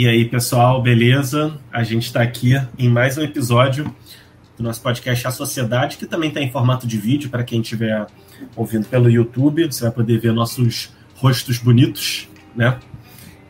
E 0.00 0.08
aí, 0.08 0.24
pessoal, 0.24 0.80
beleza? 0.80 1.60
A 1.70 1.82
gente 1.82 2.06
está 2.06 2.22
aqui 2.22 2.54
em 2.78 2.88
mais 2.88 3.18
um 3.18 3.22
episódio 3.22 3.94
do 4.56 4.62
nosso 4.62 4.80
podcast 4.80 5.26
A 5.26 5.30
Sociedade, 5.30 5.98
que 5.98 6.06
também 6.06 6.30
está 6.30 6.40
em 6.40 6.50
formato 6.50 6.86
de 6.86 6.96
vídeo 6.96 7.28
para 7.28 7.44
quem 7.44 7.60
estiver 7.60 8.06
ouvindo 8.56 8.86
pelo 8.86 9.10
YouTube. 9.10 9.66
Você 9.66 9.82
vai 9.82 9.92
poder 9.92 10.18
ver 10.18 10.32
nossos 10.32 10.90
rostos 11.16 11.58
bonitos, 11.58 12.30
né? 12.56 12.80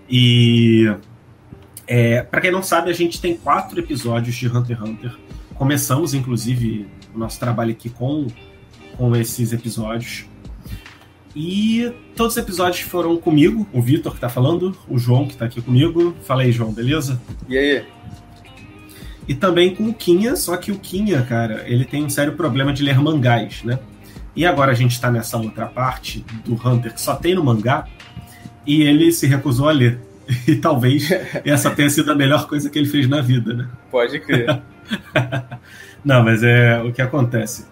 E 0.08 0.92
é, 1.86 2.20
para 2.24 2.40
quem 2.40 2.50
não 2.50 2.64
sabe, 2.64 2.90
a 2.90 2.94
gente 2.94 3.20
tem 3.20 3.36
quatro 3.36 3.78
episódios 3.78 4.34
de 4.34 4.48
Hunter 4.48 4.76
x 4.76 4.88
Hunter. 4.88 5.16
Começamos, 5.54 6.14
inclusive, 6.14 6.88
o 7.14 7.18
nosso 7.20 7.38
trabalho 7.38 7.70
aqui 7.70 7.88
com, 7.88 8.26
com 8.96 9.14
esses 9.14 9.52
episódios. 9.52 10.24
E 11.34 11.92
todos 12.16 12.36
os 12.36 12.42
episódios 12.42 12.80
foram 12.80 13.16
comigo, 13.16 13.66
o 13.72 13.80
Vitor 13.80 14.14
que 14.14 14.20
tá 14.20 14.28
falando, 14.28 14.76
o 14.88 14.98
João 14.98 15.26
que 15.26 15.36
tá 15.36 15.44
aqui 15.44 15.62
comigo. 15.62 16.14
Fala 16.24 16.42
aí, 16.42 16.50
João, 16.50 16.72
beleza? 16.72 17.20
E 17.48 17.56
aí? 17.56 17.84
E 19.28 19.34
também 19.34 19.74
com 19.74 19.84
o 19.84 19.94
Kinha, 19.94 20.34
só 20.34 20.56
que 20.56 20.72
o 20.72 20.78
Kinha, 20.78 21.22
cara, 21.22 21.62
ele 21.66 21.84
tem 21.84 22.04
um 22.04 22.10
sério 22.10 22.32
problema 22.32 22.72
de 22.72 22.82
ler 22.82 22.98
mangás, 22.98 23.62
né? 23.62 23.78
E 24.34 24.44
agora 24.44 24.72
a 24.72 24.74
gente 24.74 25.00
tá 25.00 25.10
nessa 25.10 25.36
outra 25.36 25.66
parte 25.66 26.24
do 26.44 26.54
Hunter 26.54 26.92
que 26.92 27.00
só 27.00 27.14
tem 27.14 27.34
no 27.34 27.44
mangá, 27.44 27.86
e 28.66 28.82
ele 28.82 29.12
se 29.12 29.26
recusou 29.26 29.68
a 29.68 29.72
ler. 29.72 30.00
E 30.46 30.54
talvez 30.54 31.10
essa 31.44 31.70
tenha 31.70 31.90
sido 31.90 32.12
a 32.12 32.14
melhor 32.14 32.46
coisa 32.46 32.70
que 32.70 32.78
ele 32.78 32.88
fez 32.88 33.08
na 33.08 33.20
vida, 33.20 33.52
né? 33.52 33.68
Pode 33.90 34.18
crer. 34.20 34.62
não, 36.04 36.22
mas 36.22 36.42
é 36.44 36.80
o 36.82 36.92
que 36.92 37.02
acontece. 37.02 37.66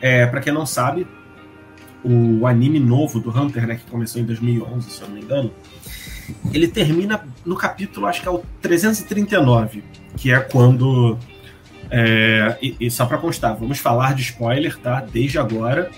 É, 0.00 0.26
para 0.26 0.40
quem 0.40 0.52
não 0.52 0.64
sabe, 0.64 1.06
o 2.04 2.46
anime 2.46 2.78
novo 2.78 3.20
do 3.20 3.30
Hunter, 3.30 3.66
né, 3.66 3.76
que 3.76 3.90
começou 3.90 4.20
em 4.20 4.24
2011, 4.24 4.90
se 4.90 5.02
eu 5.02 5.08
não 5.08 5.14
me 5.16 5.22
engano, 5.22 5.52
ele 6.52 6.68
termina 6.68 7.24
no 7.44 7.56
capítulo, 7.56 8.06
acho 8.06 8.22
que 8.22 8.28
é 8.28 8.30
o 8.30 8.42
339, 8.60 9.82
que 10.16 10.32
é 10.32 10.38
quando. 10.40 11.18
É, 11.90 12.58
e, 12.60 12.76
e, 12.80 12.90
só 12.90 13.06
para 13.06 13.16
constar, 13.16 13.56
vamos 13.56 13.78
falar 13.78 14.14
de 14.14 14.22
spoiler, 14.22 14.76
tá? 14.78 15.00
Desde 15.00 15.38
agora, 15.38 15.90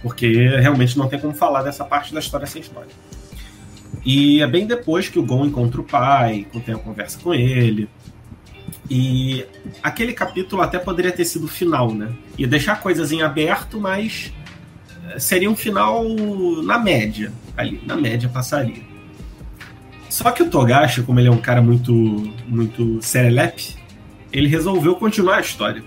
porque 0.00 0.28
realmente 0.48 0.96
não 0.96 1.08
tem 1.08 1.18
como 1.18 1.34
falar 1.34 1.62
dessa 1.62 1.84
parte 1.84 2.14
da 2.14 2.20
história 2.20 2.46
sem 2.46 2.62
spoiler. 2.62 2.94
E 4.04 4.40
é 4.40 4.46
bem 4.46 4.66
depois 4.66 5.08
que 5.08 5.18
o 5.18 5.22
Gon 5.22 5.46
encontra 5.46 5.80
o 5.80 5.84
pai, 5.84 6.46
tem 6.64 6.74
a 6.74 6.78
conversa 6.78 7.18
com 7.20 7.34
ele. 7.34 7.88
E 8.88 9.44
aquele 9.82 10.12
capítulo 10.12 10.62
até 10.62 10.78
poderia 10.78 11.12
ter 11.12 11.24
sido 11.24 11.46
o 11.46 11.48
final, 11.48 11.92
né? 11.92 12.12
Ia 12.36 12.46
deixar 12.46 12.80
coisas 12.80 13.10
em 13.12 13.22
aberto, 13.22 13.80
mas 13.80 14.32
seria 15.18 15.50
um 15.50 15.56
final 15.56 16.04
na 16.62 16.78
média, 16.78 17.32
ali, 17.56 17.80
na 17.86 17.96
média 17.96 18.28
passaria. 18.28 18.82
Só 20.08 20.30
que 20.30 20.42
o 20.42 20.50
Togashi, 20.50 21.02
como 21.02 21.18
ele 21.18 21.28
é 21.28 21.30
um 21.30 21.40
cara 21.40 21.62
muito 21.62 21.92
muito 22.46 23.00
serelepe, 23.00 23.76
ele 24.32 24.48
resolveu 24.48 24.94
continuar 24.94 25.36
a 25.36 25.40
história. 25.40 25.82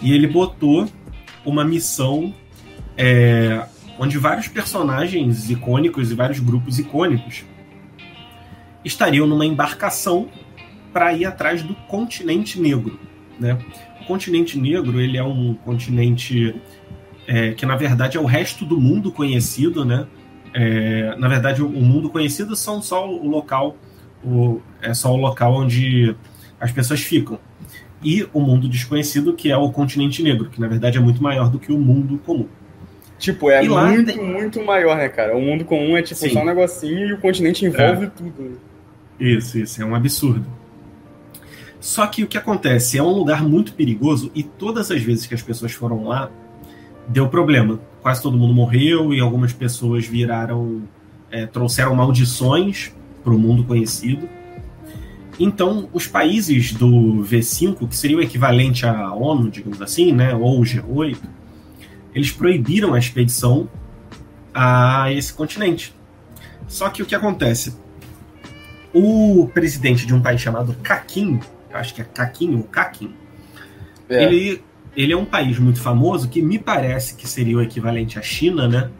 E 0.00 0.12
ele 0.12 0.26
botou 0.26 0.88
uma 1.44 1.64
missão 1.64 2.34
é, 2.96 3.64
onde 3.98 4.18
vários 4.18 4.48
personagens 4.48 5.50
icônicos 5.50 6.10
e 6.10 6.14
vários 6.14 6.40
grupos 6.40 6.78
icônicos 6.78 7.44
estariam 8.84 9.26
numa 9.26 9.46
embarcação 9.46 10.28
para 10.92 11.12
ir 11.12 11.24
atrás 11.24 11.62
do 11.62 11.74
continente 11.74 12.60
negro, 12.60 12.98
né? 13.38 13.58
O 14.00 14.04
continente 14.04 14.58
negro 14.58 15.00
ele 15.00 15.16
é 15.16 15.22
um 15.22 15.54
continente 15.54 16.54
é, 17.26 17.52
que 17.52 17.64
na 17.64 17.76
verdade 17.76 18.16
é 18.16 18.20
o 18.20 18.24
resto 18.24 18.64
do 18.64 18.80
mundo 18.80 19.12
conhecido, 19.12 19.84
né? 19.84 20.06
É, 20.54 21.16
na 21.16 21.28
verdade, 21.28 21.62
o, 21.62 21.66
o, 21.66 21.82
mundo 21.82 22.10
conhecido 22.10 22.54
são 22.54 22.82
só 22.82 23.08
o 23.08 23.26
local, 23.26 23.76
o, 24.22 24.60
é 24.82 24.92
só 24.92 25.12
o 25.12 25.16
local 25.16 25.54
onde 25.54 26.14
as 26.60 26.70
pessoas 26.70 27.00
ficam. 27.00 27.38
E 28.02 28.26
o 28.32 28.40
mundo 28.40 28.68
desconhecido, 28.68 29.32
que 29.32 29.50
é 29.50 29.56
o 29.56 29.70
continente 29.70 30.22
negro, 30.22 30.50
que 30.50 30.60
na 30.60 30.68
verdade 30.68 30.98
é 30.98 31.00
muito 31.00 31.22
maior 31.22 31.48
do 31.48 31.58
que 31.58 31.72
o 31.72 31.78
mundo 31.78 32.18
comum. 32.18 32.48
Tipo, 33.18 33.50
é 33.50 33.62
muito, 33.62 34.12
tem... 34.12 34.22
muito 34.22 34.64
maior, 34.64 34.96
né, 34.96 35.08
cara? 35.08 35.36
O 35.36 35.40
mundo 35.40 35.64
comum 35.64 35.96
é 35.96 36.02
tipo 36.02 36.20
Sim. 36.20 36.30
só 36.30 36.40
um 36.40 36.44
negocinho 36.44 37.08
e 37.08 37.12
o 37.12 37.18
continente 37.18 37.64
envolve 37.64 38.06
é. 38.06 38.10
tudo. 38.10 38.60
Isso, 39.18 39.58
isso, 39.58 39.80
é 39.80 39.84
um 39.84 39.94
absurdo. 39.94 40.44
Só 41.78 42.06
que 42.08 42.24
o 42.24 42.26
que 42.26 42.36
acontece? 42.36 42.98
É 42.98 43.02
um 43.02 43.10
lugar 43.10 43.44
muito 43.44 43.74
perigoso 43.74 44.30
e 44.34 44.42
todas 44.42 44.90
as 44.90 45.00
vezes 45.00 45.26
que 45.26 45.34
as 45.34 45.42
pessoas 45.42 45.72
foram 45.72 46.04
lá, 46.04 46.30
deu 47.08 47.28
problema. 47.28 47.80
Quase 48.00 48.22
todo 48.22 48.36
mundo 48.36 48.54
morreu 48.54 49.12
e 49.12 49.20
algumas 49.20 49.52
pessoas 49.52 50.06
viraram. 50.06 50.82
É, 51.30 51.46
trouxeram 51.46 51.94
maldições 51.94 52.92
para 53.24 53.32
o 53.32 53.38
mundo 53.38 53.64
conhecido. 53.64 54.28
Então, 55.38 55.88
os 55.92 56.06
países 56.06 56.72
do 56.72 57.24
V5, 57.24 57.88
que 57.88 57.96
seria 57.96 58.18
o 58.18 58.22
equivalente 58.22 58.84
à 58.86 59.12
ONU, 59.14 59.50
digamos 59.50 59.80
assim, 59.80 60.12
né, 60.12 60.34
ou 60.34 60.60
o 60.60 60.62
G8, 60.62 61.18
eles 62.14 62.30
proibiram 62.30 62.92
a 62.92 62.98
expedição 62.98 63.68
a 64.54 65.10
esse 65.10 65.32
continente. 65.32 65.94
Só 66.68 66.90
que 66.90 67.02
o 67.02 67.06
que 67.06 67.14
acontece? 67.14 67.74
O 68.92 69.48
presidente 69.54 70.06
de 70.06 70.14
um 70.14 70.20
país 70.20 70.40
chamado 70.40 70.76
Kakin, 70.82 71.40
acho 71.72 71.94
que 71.94 72.02
é 72.02 72.04
Kakin 72.04 72.54
ou 72.56 72.64
Kakin, 72.64 73.14
é. 74.08 74.24
ele 74.24 74.62
ele 74.96 75.12
é 75.12 75.16
um 75.16 75.24
país 75.24 75.58
muito 75.58 75.80
famoso 75.80 76.28
que 76.28 76.42
me 76.42 76.58
parece 76.58 77.14
que 77.14 77.26
seria 77.26 77.56
o 77.56 77.62
equivalente 77.62 78.18
à 78.18 78.22
China, 78.22 78.68
né? 78.68 78.90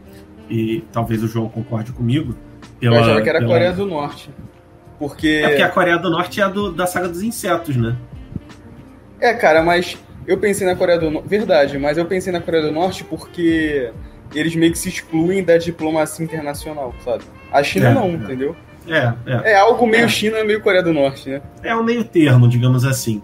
E 0.49 0.83
talvez 0.93 1.23
o 1.23 1.29
João 1.29 1.49
concorde 1.49 1.93
comigo. 1.93 2.35
Pela, 2.81 2.97
eu 2.97 3.03
achava 3.03 3.23
que 3.23 3.29
era 3.29 3.39
pela... 3.39 3.51
a 3.51 3.55
Coreia 3.55 3.73
do 3.73 3.87
Norte. 3.87 4.31
Porque... 4.99 5.29
É 5.29 5.49
porque 5.49 5.63
a 5.63 5.69
Coreia 5.69 5.99
do 5.99 6.11
Norte 6.11 6.41
é 6.41 6.45
a 6.45 6.49
do, 6.49 6.73
da 6.73 6.87
saga 6.87 7.09
dos 7.09 7.23
insetos, 7.23 7.77
né? 7.77 7.97
É, 9.21 9.35
cara, 9.35 9.63
mas 9.63 9.99
eu 10.27 10.39
pensei 10.39 10.67
na 10.67 10.75
Coreia 10.75 10.99
do 10.99 11.11
Norte. 11.11 11.29
Verdade, 11.29 11.79
mas 11.79 11.99
eu 11.99 12.07
pensei 12.07 12.33
na 12.33 12.41
Coreia 12.41 12.65
do 12.65 12.73
Norte 12.73 13.05
porque 13.05 13.93
eles 14.35 14.57
meio 14.57 14.73
que 14.73 14.79
se 14.79 14.89
excluem 14.89 15.45
da 15.45 15.59
diplomacia 15.59 16.25
internacional, 16.25 16.95
sabe? 17.05 17.25
A 17.53 17.63
China 17.63 17.91
é, 17.91 17.95
não, 17.95 18.07
é. 18.07 18.13
entendeu? 18.13 18.57
É, 18.89 19.13
é. 19.27 19.53
É 19.53 19.57
algo 19.57 19.87
meio 19.87 20.07
é. 20.07 20.09
China, 20.09 20.43
meio 20.43 20.61
Coreia 20.61 20.83
do 20.83 20.93
Norte, 20.93 21.29
né? 21.29 21.43
É 21.63 21.77
um 21.77 21.83
meio 21.83 22.03
termo, 22.03 22.49
digamos 22.49 22.85
assim 22.85 23.23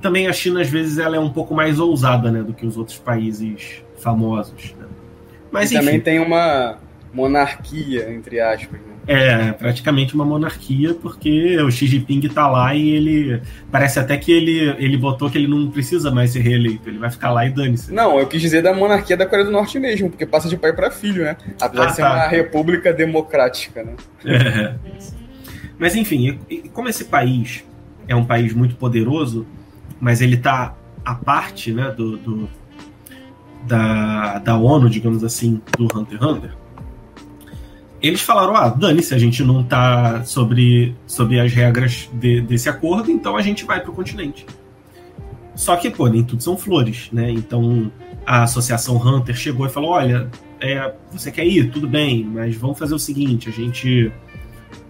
também 0.00 0.26
a 0.26 0.32
China, 0.32 0.60
às 0.60 0.68
vezes, 0.68 0.98
ela 0.98 1.16
é 1.16 1.20
um 1.20 1.30
pouco 1.30 1.54
mais 1.54 1.78
ousada 1.78 2.30
né, 2.30 2.42
do 2.42 2.52
que 2.52 2.66
os 2.66 2.76
outros 2.76 2.98
países 2.98 3.82
famosos. 3.98 4.74
Né? 4.78 4.86
Mas, 5.50 5.70
e 5.70 5.74
também 5.74 6.00
tem 6.00 6.18
uma 6.18 6.78
monarquia, 7.12 8.10
entre 8.12 8.40
aspas. 8.40 8.80
Né? 8.80 8.92
É, 9.06 9.52
praticamente 9.52 10.14
uma 10.14 10.24
monarquia, 10.24 10.94
porque 10.94 11.60
o 11.60 11.70
Xi 11.70 11.86
Jinping 11.86 12.20
tá 12.28 12.48
lá 12.48 12.74
e 12.74 12.88
ele. 12.90 13.42
Parece 13.70 13.98
até 13.98 14.16
que 14.16 14.30
ele, 14.30 14.74
ele 14.78 14.96
botou 14.96 15.28
que 15.28 15.36
ele 15.36 15.48
não 15.48 15.70
precisa 15.70 16.10
mais 16.10 16.30
ser 16.30 16.40
reeleito, 16.40 16.88
ele 16.88 16.98
vai 16.98 17.10
ficar 17.10 17.32
lá 17.32 17.44
e 17.44 17.50
dane-se. 17.50 17.92
Não, 17.92 18.18
eu 18.18 18.26
quis 18.28 18.40
dizer 18.40 18.62
da 18.62 18.72
monarquia 18.72 19.16
da 19.16 19.26
Coreia 19.26 19.44
do 19.44 19.50
Norte 19.50 19.78
mesmo, 19.78 20.08
porque 20.08 20.24
passa 20.24 20.48
de 20.48 20.56
pai 20.56 20.72
para 20.72 20.90
filho, 20.90 21.24
né? 21.24 21.36
Apesar 21.60 21.82
ah, 21.82 21.86
de 21.86 21.96
ser 21.96 22.02
tá. 22.02 22.14
uma 22.14 22.28
república 22.28 22.92
democrática, 22.92 23.82
né? 23.82 23.94
É. 24.24 24.74
Mas 25.78 25.96
enfim, 25.96 26.38
como 26.72 26.88
esse 26.88 27.06
país 27.06 27.64
é 28.06 28.14
um 28.14 28.24
país 28.24 28.52
muito 28.54 28.76
poderoso, 28.76 29.44
mas 30.02 30.20
ele 30.20 30.34
está 30.34 30.74
à 31.04 31.14
parte 31.14 31.72
né, 31.72 31.88
do, 31.92 32.16
do, 32.16 32.48
da, 33.64 34.40
da 34.40 34.56
ONU, 34.56 34.90
digamos 34.90 35.22
assim, 35.22 35.62
do 35.78 35.84
Hunter 35.84 36.18
x 36.18 36.26
Hunter, 36.26 36.50
eles 38.02 38.20
falaram: 38.20 38.56
ah, 38.56 38.68
dane-se, 38.68 39.14
a 39.14 39.18
gente 39.18 39.44
não 39.44 39.60
está 39.60 40.24
sobre, 40.24 40.96
sobre 41.06 41.38
as 41.38 41.52
regras 41.52 42.10
de, 42.14 42.40
desse 42.40 42.68
acordo, 42.68 43.12
então 43.12 43.36
a 43.36 43.42
gente 43.42 43.64
vai 43.64 43.80
para 43.80 43.92
o 43.92 43.94
continente. 43.94 44.44
Só 45.54 45.76
que, 45.76 45.88
pô, 45.88 46.08
nem 46.08 46.24
tudo 46.24 46.42
são 46.42 46.56
flores, 46.56 47.08
né? 47.12 47.30
Então 47.30 47.92
a 48.26 48.42
associação 48.42 48.96
Hunter 48.96 49.36
chegou 49.36 49.66
e 49.66 49.68
falou: 49.68 49.90
olha, 49.90 50.28
é, 50.60 50.92
você 51.12 51.30
quer 51.30 51.46
ir? 51.46 51.70
Tudo 51.70 51.88
bem, 51.88 52.24
mas 52.24 52.56
vamos 52.56 52.76
fazer 52.76 52.94
o 52.96 52.98
seguinte: 52.98 53.48
a 53.48 53.52
gente 53.52 54.10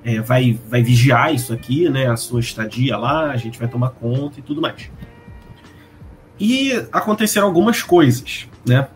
é, 0.05 0.21
vai, 0.21 0.59
vai 0.69 0.83
vigiar 0.83 1.35
isso 1.35 1.53
aqui, 1.53 1.89
né? 1.89 2.07
A 2.07 2.17
sua 2.17 2.41
estadia 2.41 2.97
lá, 2.97 3.31
a 3.31 3.37
gente 3.37 3.59
vai 3.59 3.69
tomar 3.69 3.91
conta 3.91 4.41
e 4.41 4.43
tudo 4.43 4.61
mais. 4.61 4.91
E 6.39 6.73
aconteceram 6.91 7.47
algumas 7.47 7.83
coisas, 7.83 8.49
né? 8.67 8.89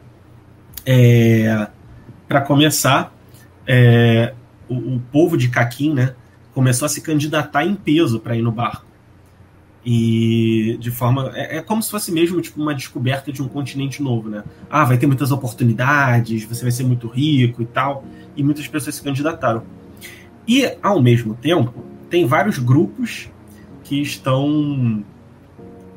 É, 0.85 1.69
Para 2.27 2.41
começar, 2.41 3.15
é, 3.67 4.35
o, 4.69 4.75
o, 4.75 5.01
povo 5.13 5.37
de 5.37 5.49
Caquim, 5.49 5.93
né, 5.93 6.15
começou 6.55 6.87
a 6.87 6.89
se 6.89 7.01
candidatar 7.01 7.65
em 7.65 7.75
peso 7.75 8.21
para 8.21 8.37
ir 8.37 8.43
no 8.43 8.53
barco. 8.53 8.87
E 9.85 10.77
de 10.81 10.91
forma. 10.91 11.31
É, 11.35 11.59
é, 11.59 11.63
como 11.63 11.81
se 11.81 11.89
fosse 11.89 12.11
mesmo 12.11 12.41
tipo, 12.41 12.61
uma 12.61 12.75
descoberta 12.75 13.31
de 13.31 13.41
um 13.41 13.47
continente 13.47 14.03
novo, 14.03 14.29
né? 14.29 14.43
Ah, 14.69 14.85
vai 14.85 14.99
ter 14.99 15.07
muitas 15.07 15.31
oportunidades, 15.31 16.45
você 16.45 16.63
vai 16.63 16.73
ser 16.73 16.83
muito 16.83 17.07
rico 17.07 17.63
e 17.63 17.67
tal. 17.67 18.05
E 18.35 18.43
muitas 18.43 18.67
pessoas 18.67 18.97
se 18.97 19.03
candidataram. 19.03 19.63
E, 20.47 20.73
ao 20.83 21.03
mesmo 21.03 21.35
tempo, 21.35 21.85
tem 22.09 22.27
vários 22.27 22.59
grupos 22.59 23.29
que 23.85 24.01
estão 24.01 25.05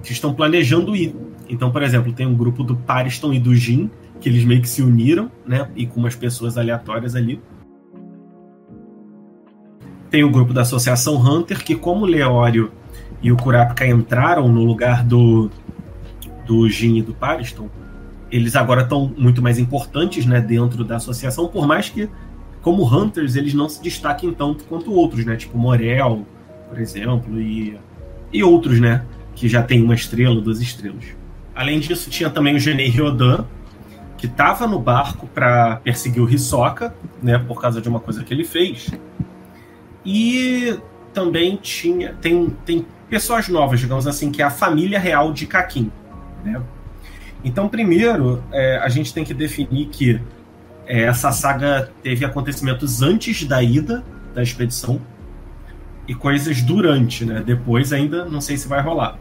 que 0.01 0.13
estão 0.13 0.33
planejando 0.33 0.95
ir. 0.95 1.13
Então, 1.49 1.71
por 1.71 1.83
exemplo, 1.83 2.13
tem 2.13 2.25
um 2.25 2.35
grupo 2.35 2.63
do 2.63 2.75
Pariston 2.75 3.33
e 3.33 3.39
do 3.39 3.53
Jin, 3.53 3.89
que 4.21 4.29
eles 4.29 4.45
meio 4.45 4.61
que 4.61 4.69
se 4.69 4.81
uniram, 4.81 5.29
né? 5.45 5.69
E 5.75 5.85
com 5.85 5.99
umas 5.99 6.15
pessoas 6.15 6.57
aleatórias 6.57 7.15
ali. 7.15 7.41
tem 10.09 10.23
o 10.23 10.29
grupo 10.29 10.53
da 10.53 10.61
Associação 10.61 11.15
Hunter, 11.15 11.63
que 11.63 11.75
como 11.75 12.05
o 12.05 12.07
Leório 12.07 12.71
e 13.21 13.31
o 13.31 13.37
Kurapika 13.37 13.85
entraram 13.85 14.47
no 14.47 14.63
lugar 14.63 15.03
do, 15.03 15.49
do 16.45 16.67
Jin 16.67 16.97
e 16.97 17.01
do 17.01 17.13
Pariston, 17.13 17.69
eles 18.31 18.55
agora 18.55 18.81
estão 18.81 19.13
muito 19.17 19.41
mais 19.41 19.59
importantes 19.59 20.25
né, 20.25 20.41
dentro 20.41 20.83
da 20.83 20.95
associação, 20.95 21.47
por 21.47 21.67
mais 21.67 21.89
que, 21.89 22.09
como 22.61 22.83
Hunters, 22.83 23.35
eles 23.35 23.53
não 23.53 23.69
se 23.69 23.81
destaquem 23.81 24.33
tanto 24.33 24.63
quanto 24.65 24.91
outros, 24.93 25.25
né? 25.25 25.35
Tipo 25.35 25.57
Morel, 25.57 26.25
por 26.67 26.79
exemplo, 26.79 27.39
e, 27.39 27.77
e 28.31 28.43
outros, 28.43 28.79
né? 28.79 29.05
Que 29.35 29.47
já 29.47 29.63
tem 29.63 29.81
uma 29.81 29.95
estrela, 29.95 30.39
duas 30.41 30.61
estrelas. 30.61 31.05
Além 31.55 31.79
disso, 31.79 32.09
tinha 32.09 32.29
também 32.29 32.55
o 32.55 32.59
Genei 32.59 32.89
Ryodan, 32.89 33.45
que 34.17 34.25
estava 34.25 34.67
no 34.67 34.79
barco 34.79 35.27
para 35.27 35.77
perseguir 35.77 36.21
o 36.21 36.29
Hisoka, 36.29 36.93
né? 37.23 37.37
Por 37.37 37.61
causa 37.61 37.81
de 37.81 37.87
uma 37.87 37.99
coisa 37.99 38.23
que 38.23 38.33
ele 38.33 38.43
fez. 38.43 38.91
E 40.05 40.77
também 41.13 41.57
tinha 41.57 42.13
tem, 42.21 42.49
tem 42.65 42.85
pessoas 43.09 43.47
novas, 43.49 43.79
digamos 43.79 44.07
assim, 44.07 44.31
que 44.31 44.41
é 44.41 44.45
a 44.45 44.49
família 44.49 44.99
real 44.99 45.33
de 45.33 45.47
Kakin. 45.47 45.91
Né? 46.43 46.61
Então, 47.43 47.67
primeiro, 47.67 48.43
é, 48.51 48.77
a 48.77 48.89
gente 48.89 49.13
tem 49.13 49.23
que 49.23 49.33
definir 49.33 49.87
que 49.87 50.21
essa 50.89 51.31
saga 51.31 51.91
teve 52.01 52.25
acontecimentos 52.25 53.03
antes 53.03 53.43
da 53.43 53.61
ida 53.61 54.03
da 54.33 54.41
expedição 54.41 54.99
e 56.07 56.15
coisas 56.15 56.63
durante, 56.63 57.23
né? 57.23 57.43
Depois 57.45 57.93
ainda 57.93 58.25
não 58.25 58.41
sei 58.41 58.57
se 58.57 58.67
vai 58.67 58.81
rolar. 58.81 59.17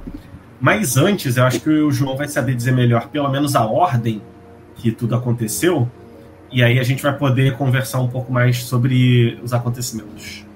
Mas 0.59 0.97
antes, 0.97 1.37
eu 1.37 1.45
acho 1.45 1.61
que 1.61 1.69
o 1.69 1.91
João 1.91 2.17
vai 2.17 2.27
saber 2.27 2.55
dizer 2.55 2.73
melhor, 2.73 3.09
pelo 3.09 3.29
menos 3.31 3.55
a 3.55 3.65
ordem 3.65 4.23
que 4.77 4.91
tudo 4.91 5.15
aconteceu, 5.15 5.89
e 6.51 6.63
aí 6.63 6.79
a 6.79 6.83
gente 6.83 7.03
vai 7.03 7.17
poder 7.17 7.57
conversar 7.57 8.01
um 8.01 8.09
pouco 8.09 8.33
mais 8.33 8.65
sobre 8.65 9.39
os 9.43 9.53
acontecimentos. 9.53 10.47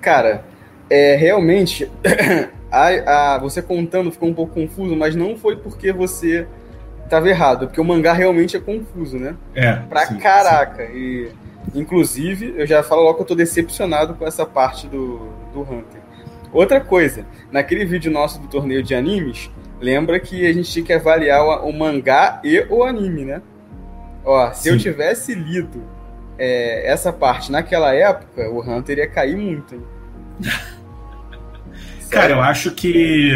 Cara, 0.00 0.42
é, 0.88 1.16
realmente, 1.16 1.90
a, 2.72 3.34
a, 3.34 3.38
você 3.38 3.60
contando 3.60 4.10
ficou 4.10 4.30
um 4.30 4.34
pouco 4.34 4.54
confuso, 4.54 4.96
mas 4.96 5.14
não 5.14 5.36
foi 5.36 5.56
porque 5.56 5.92
você 5.92 6.46
estava 7.08 7.28
errado, 7.28 7.66
porque 7.66 7.80
o 7.80 7.84
mangá 7.84 8.12
realmente 8.12 8.56
é 8.56 8.60
confuso, 8.60 9.18
né? 9.18 9.34
É. 9.54 9.72
Pra 9.72 10.06
sim, 10.06 10.18
caraca. 10.18 10.86
Sim. 10.86 10.92
E, 10.94 11.32
inclusive, 11.74 12.54
eu 12.56 12.66
já 12.66 12.82
falo 12.82 13.02
logo 13.02 13.16
que 13.16 13.22
eu 13.22 13.26
tô 13.26 13.34
decepcionado 13.34 14.14
com 14.14 14.26
essa 14.26 14.46
parte 14.46 14.86
do, 14.86 15.32
do 15.52 15.60
Hunter. 15.62 16.00
Outra 16.52 16.80
coisa, 16.80 17.26
naquele 17.50 17.84
vídeo 17.84 18.10
nosso 18.10 18.40
do 18.40 18.48
torneio 18.48 18.82
de 18.82 18.94
animes, 18.94 19.50
lembra 19.80 20.18
que 20.18 20.46
a 20.46 20.52
gente 20.52 20.70
tinha 20.70 20.84
que 20.84 20.92
avaliar 20.92 21.42
o, 21.42 21.68
o 21.68 21.78
mangá 21.78 22.40
e 22.42 22.64
o 22.70 22.84
anime, 22.84 23.24
né? 23.24 23.42
Ó, 24.24 24.50
se 24.52 24.64
sim. 24.64 24.70
eu 24.70 24.78
tivesse 24.78 25.34
lido 25.34 25.82
é, 26.38 26.90
essa 26.90 27.12
parte 27.12 27.50
naquela 27.50 27.94
época, 27.94 28.48
o 28.50 28.60
Hunter 28.60 28.98
ia 28.98 29.08
cair 29.08 29.36
muito, 29.36 29.74
hein? 29.74 29.82
Cara, 32.10 32.32
eu 32.32 32.40
acho 32.40 32.70
que. 32.70 33.30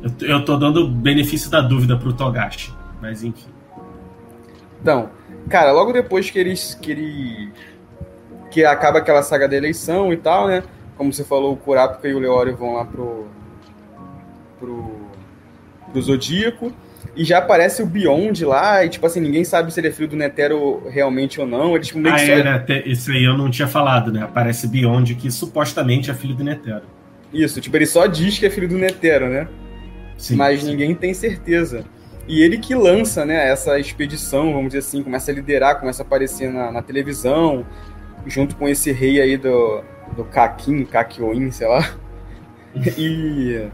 Eu, 0.00 0.28
eu 0.28 0.44
tô 0.44 0.56
dando 0.56 0.86
benefício 0.88 1.50
da 1.50 1.60
dúvida 1.60 1.96
pro 1.96 2.12
Togashi, 2.12 2.72
mas 3.04 3.22
enfim. 3.22 3.50
Então, 4.80 5.10
cara, 5.50 5.72
logo 5.72 5.92
depois 5.92 6.30
que 6.30 6.38
eles. 6.38 6.74
que 6.74 6.90
ele. 6.90 7.52
que 8.50 8.64
acaba 8.64 8.98
aquela 8.98 9.22
saga 9.22 9.46
da 9.46 9.54
eleição 9.54 10.10
e 10.12 10.16
tal, 10.16 10.48
né? 10.48 10.62
Como 10.96 11.12
você 11.12 11.22
falou, 11.22 11.52
o 11.52 11.56
Kurapika 11.56 12.08
e 12.08 12.14
o 12.14 12.18
Leório 12.18 12.56
vão 12.56 12.74
lá 12.74 12.84
pro. 12.84 13.26
pro. 14.58 14.90
pro 15.92 16.02
Zodíaco. 16.02 16.72
E 17.14 17.24
já 17.24 17.38
aparece 17.38 17.82
o 17.82 17.86
Beyond 17.86 18.44
lá, 18.44 18.84
e 18.84 18.88
tipo 18.88 19.06
assim, 19.06 19.20
ninguém 19.20 19.44
sabe 19.44 19.72
se 19.72 19.78
ele 19.78 19.88
é 19.88 19.92
filho 19.92 20.08
do 20.08 20.16
Netero 20.16 20.82
realmente 20.88 21.40
ou 21.40 21.46
não. 21.46 21.74
Ele, 21.74 21.84
tipo, 21.84 21.98
meio 21.98 22.14
ah, 22.14 22.18
que 22.18 22.30
é, 22.30 22.38
só... 22.38 22.42
né? 22.42 22.82
Isso 22.86 23.10
aí 23.12 23.22
eu 23.22 23.36
não 23.36 23.50
tinha 23.50 23.68
falado, 23.68 24.10
né? 24.10 24.22
Aparece 24.22 24.66
Beyond 24.66 25.14
que 25.14 25.30
supostamente 25.30 26.10
é 26.10 26.14
filho 26.14 26.34
do 26.34 26.42
Netero. 26.42 26.86
Isso, 27.32 27.60
tipo, 27.60 27.76
ele 27.76 27.86
só 27.86 28.06
diz 28.06 28.38
que 28.38 28.46
é 28.46 28.50
filho 28.50 28.68
do 28.68 28.78
Netero, 28.78 29.28
né? 29.28 29.46
Sim, 30.16 30.36
Mas 30.36 30.62
sim. 30.62 30.70
ninguém 30.70 30.94
tem 30.94 31.12
certeza. 31.12 31.84
E 32.26 32.42
ele 32.42 32.58
que 32.58 32.74
lança, 32.74 33.24
né, 33.24 33.50
essa 33.50 33.78
expedição, 33.78 34.52
vamos 34.52 34.68
dizer 34.68 34.78
assim, 34.78 35.02
começa 35.02 35.30
a 35.30 35.34
liderar, 35.34 35.78
começa 35.78 36.02
a 36.02 36.06
aparecer 36.06 36.50
na, 36.50 36.72
na 36.72 36.82
televisão, 36.82 37.66
junto 38.26 38.56
com 38.56 38.68
esse 38.68 38.90
rei 38.92 39.20
aí 39.20 39.36
do, 39.36 39.82
do 40.16 40.24
Kakin, 40.24 40.84
Kakyoin, 40.84 41.50
sei 41.50 41.68
lá. 41.68 41.94
E 42.98 43.70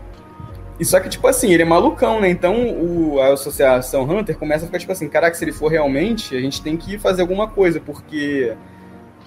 e 0.81 0.85
só 0.87 0.99
que, 0.99 1.11
tipo 1.11 1.26
assim, 1.26 1.52
ele 1.52 1.62
é 1.62 1.67
malucão, 1.67 2.23
né? 2.23 2.31
Então 2.31 2.55
o, 2.55 3.20
a 3.20 3.35
Associação 3.35 4.02
Hunter 4.11 4.38
começa 4.38 4.64
a 4.64 4.67
ficar, 4.67 4.79
tipo 4.79 4.91
assim, 4.91 5.11
caraca, 5.11 5.37
se 5.37 5.44
ele 5.44 5.52
for 5.52 5.69
realmente, 5.69 6.35
a 6.35 6.41
gente 6.41 6.62
tem 6.62 6.75
que 6.75 6.99
fazer 6.99 7.20
alguma 7.20 7.47
coisa, 7.47 7.79
porque 7.79 8.56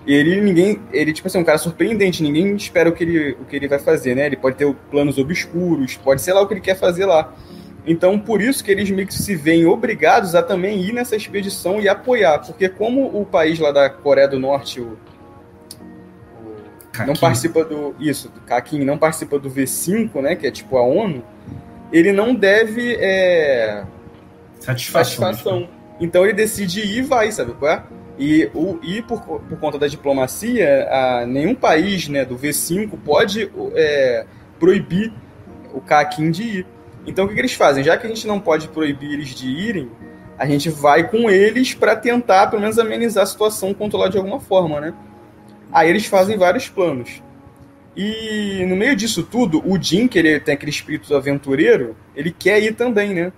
ele, 0.08 0.42
ninguém, 0.42 0.80
ele, 0.92 1.14
tipo 1.14 1.28
assim, 1.28 1.38
é 1.38 1.42
um 1.42 1.44
cara 1.44 1.60
surpreendente, 1.60 2.24
ninguém 2.24 2.56
espera 2.56 2.90
o 2.90 2.92
que 2.92 3.04
ele, 3.04 3.32
o 3.40 3.46
que 3.46 3.56
ele 3.56 3.68
vai 3.68 3.78
fazer, 3.78 4.16
né? 4.16 4.26
Ele 4.26 4.36
pode 4.36 4.56
ter 4.56 4.74
planos 4.90 5.20
obscuros, 5.20 5.96
pode 5.96 6.24
ser 6.24 6.34
lá 6.34 6.42
o 6.42 6.48
que 6.48 6.56
ele 6.56 6.62
quer 6.62 6.76
fazer 6.76 7.06
lá. 7.06 7.32
Então, 7.86 8.18
por 8.18 8.42
isso 8.42 8.64
que 8.64 8.72
eles 8.72 8.90
meio 8.90 9.08
que 9.08 9.14
se 9.14 9.36
veem 9.36 9.66
obrigados 9.66 10.36
a 10.36 10.42
também 10.42 10.82
ir 10.82 10.94
nessa 10.94 11.16
expedição 11.16 11.82
e 11.82 11.90
apoiar, 11.90 12.40
porque 12.40 12.70
como 12.70 13.06
o 13.20 13.26
país 13.26 13.60
lá 13.60 13.72
da 13.72 13.90
Coreia 13.90 14.28
do 14.28 14.40
Norte, 14.40 14.80
o, 14.80 14.98
não 17.06 17.16
participa 17.16 17.66
do 17.66 17.96
isso, 18.00 18.30
do 18.30 18.40
Kakin 18.42 18.86
não 18.86 18.98
participa 18.98 19.38
do 19.38 19.50
V5, 19.50 20.22
né, 20.22 20.36
que 20.36 20.48
é 20.48 20.52
tipo 20.52 20.78
a 20.78 20.84
ONU, 20.84 21.24
ele 21.92 22.14
não 22.14 22.34
deve 22.34 22.96
é, 23.00 23.84
satisfação. 24.60 25.26
satisfação. 25.26 25.70
Então 26.00 26.24
ele 26.24 26.34
decide 26.34 26.82
ir 26.82 26.98
e 26.98 27.02
vai, 27.02 27.32
sabe 27.32 27.54
qual 27.54 27.72
é? 27.72 27.84
E, 28.18 28.50
o, 28.54 28.80
e 28.84 29.02
por, 29.02 29.22
por 29.22 29.60
conta 29.60 29.78
da 29.78 29.88
diplomacia, 29.88 30.88
a, 30.90 31.26
nenhum 31.26 31.56
país 31.56 32.08
né, 32.08 32.24
do 32.24 32.38
V5 32.38 32.92
pode 33.04 33.52
é, 33.76 34.26
proibir 34.60 35.12
o 35.74 35.82
Kakin 35.82 36.32
de 36.32 36.44
ir. 36.44 36.73
Então 37.06 37.26
o 37.26 37.28
que, 37.28 37.34
que, 37.34 37.42
eles 37.42 37.54
fazem? 37.54 37.84
Já 37.84 37.98
que 37.98 38.06
a 38.06 38.10
gente 38.10 38.26
não 38.26 38.40
pode 38.40 38.68
proibir 38.70 39.12
eles 39.12 39.30
de 39.30 39.48
irem, 39.48 39.90
a 40.38 40.46
gente 40.46 40.70
vai 40.70 41.08
com 41.08 41.30
eles 41.30 41.74
para 41.74 41.96
tentar, 41.96 42.48
pelo 42.48 42.62
menos, 42.62 42.80
amenizar 42.80 43.24
a 43.24 43.28
situação, 43.28 43.74
controlar 43.74 44.10
de 44.10 44.18
alguma 44.18 44.40
forma, 44.40 44.80
né? 44.80 44.94
Aí 45.72 45.90
eles 45.90 46.06
fazem 46.06 46.38
vários 46.38 46.70
planos. 46.70 47.22
E 47.96 48.66
no 48.68 48.76
meio 48.76 48.96
disso 48.96 49.24
tudo, 49.24 49.62
o 49.66 49.82
Jim, 49.82 50.08
que 50.08 50.18
ele 50.18 50.40
tem 50.40 50.56
aquele 50.56 50.72
espírito 50.72 51.14
aventureiro, 51.16 51.96
ele 52.16 52.32
quer 52.32 52.62
ir 52.62 52.74
também, 52.74 53.14
né? 53.14 53.32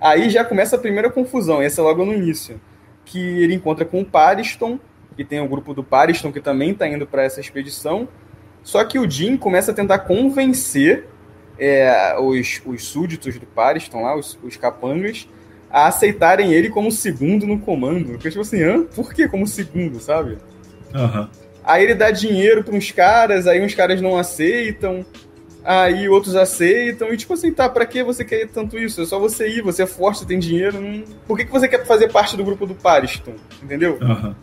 Aí 0.00 0.30
já 0.30 0.44
começa 0.44 0.76
a 0.76 0.78
primeira 0.78 1.10
confusão, 1.10 1.62
essa 1.62 1.80
é 1.80 1.84
logo 1.84 2.04
no 2.04 2.12
início. 2.12 2.60
Que 3.04 3.18
ele 3.18 3.54
encontra 3.54 3.84
com 3.84 4.00
o 4.00 4.04
Pariston, 4.04 4.78
que 5.16 5.24
tem 5.24 5.40
o 5.40 5.48
grupo 5.48 5.74
do 5.74 5.82
Pariston 5.82 6.32
que 6.32 6.40
também 6.40 6.70
está 6.70 6.86
indo 6.86 7.06
para 7.06 7.22
essa 7.22 7.40
expedição. 7.40 8.08
Só 8.62 8.84
que 8.84 8.98
o 8.98 9.08
Jim 9.08 9.36
começa 9.36 9.72
a 9.72 9.74
tentar 9.74 10.00
convencer 10.00 11.08
é, 11.58 12.16
os, 12.18 12.60
os 12.64 12.84
súditos 12.84 13.38
do 13.38 13.46
Pariston 13.46 14.02
lá, 14.02 14.16
os, 14.16 14.38
os 14.42 14.56
capangas, 14.56 15.28
a 15.70 15.86
aceitarem 15.86 16.52
ele 16.52 16.70
como 16.70 16.90
segundo 16.90 17.46
no 17.46 17.58
comando. 17.58 18.12
Porque, 18.12 18.30
tipo 18.30 18.42
assim, 18.42 18.62
Hã? 18.62 18.84
por 18.84 19.12
que 19.12 19.28
como 19.28 19.46
segundo, 19.46 20.00
sabe? 20.00 20.38
Uhum. 20.94 21.28
Aí 21.64 21.82
ele 21.82 21.94
dá 21.94 22.10
dinheiro 22.10 22.62
para 22.62 22.74
uns 22.74 22.90
caras, 22.90 23.46
aí 23.46 23.64
uns 23.64 23.74
caras 23.74 24.00
não 24.00 24.16
aceitam, 24.16 25.04
aí 25.64 26.08
outros 26.08 26.36
aceitam, 26.36 27.12
e 27.12 27.16
tipo 27.16 27.32
assim, 27.32 27.50
tá, 27.50 27.68
pra 27.68 27.86
que 27.86 28.04
você 28.04 28.22
quer 28.24 28.46
tanto 28.48 28.78
isso? 28.78 29.00
É 29.00 29.06
só 29.06 29.18
você 29.18 29.48
ir, 29.48 29.62
você 29.62 29.82
é 29.82 29.86
forte, 29.86 30.20
você 30.20 30.26
tem 30.26 30.38
dinheiro. 30.38 30.80
Não... 30.80 31.02
Por 31.26 31.38
que, 31.38 31.44
que 31.44 31.50
você 31.50 31.66
quer 31.66 31.84
fazer 31.86 32.12
parte 32.12 32.36
do 32.36 32.44
grupo 32.44 32.66
do 32.66 32.74
Pariston? 32.74 33.34
Entendeu? 33.62 33.98
Uhum. 34.00 34.34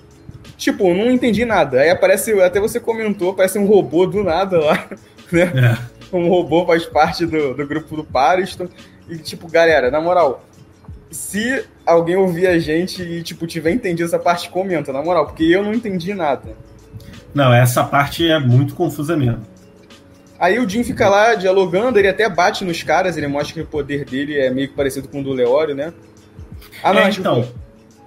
Tipo, 0.58 0.94
não 0.94 1.10
entendi 1.12 1.46
nada. 1.46 1.82
Aí 1.82 1.90
aparece, 1.90 2.34
até 2.42 2.60
você 2.60 2.80
comentou, 2.80 3.34
parece 3.34 3.58
um 3.58 3.66
robô 3.66 4.06
do 4.06 4.24
nada 4.24 4.60
lá, 4.60 4.90
né? 5.32 5.52
É. 5.56 6.01
Um 6.12 6.28
robô 6.28 6.66
faz 6.66 6.86
parte 6.86 7.26
do, 7.26 7.54
do 7.54 7.66
grupo 7.66 7.96
do 7.96 8.04
Pariston. 8.04 8.68
E 9.10 9.18
tipo, 9.18 9.48
galera, 9.48 9.90
na 9.90 10.02
moral, 10.02 10.44
se 11.10 11.66
alguém 11.86 12.16
ouvir 12.16 12.48
a 12.48 12.58
gente 12.58 13.02
e, 13.02 13.22
tipo, 13.22 13.46
tiver 13.46 13.72
entendido 13.72 14.08
essa 14.08 14.20
parte, 14.20 14.50
comenta, 14.50 14.94
na 14.94 15.02
moral, 15.02 15.26
porque 15.26 15.44
eu 15.44 15.64
não 15.64 15.74
entendi 15.74 16.14
nada. 16.14 16.56
Não, 17.34 17.54
essa 17.54 17.84
parte 17.84 18.30
é 18.30 18.40
muito 18.40 18.76
confusa 18.76 19.16
mesmo. 19.16 19.46
Aí 20.40 20.58
o 20.58 20.68
Jim 20.68 20.84
fica 20.84 21.08
lá 21.08 21.36
dialogando, 21.36 22.00
ele 22.00 22.08
até 22.08 22.28
bate 22.28 22.66
nos 22.66 22.82
caras, 22.82 23.16
ele 23.16 23.28
mostra 23.28 23.54
que 23.54 23.62
o 23.62 23.68
poder 23.68 24.06
dele 24.06 24.40
é 24.40 24.50
meio 24.50 24.70
que 24.70 24.74
parecido 24.74 25.08
com 25.08 25.20
o 25.20 25.24
do 25.24 25.34
Leório, 25.34 25.76
né? 25.76 25.94
Ah, 26.82 26.94
não, 26.94 27.02
é, 27.02 27.10
então. 27.10 27.48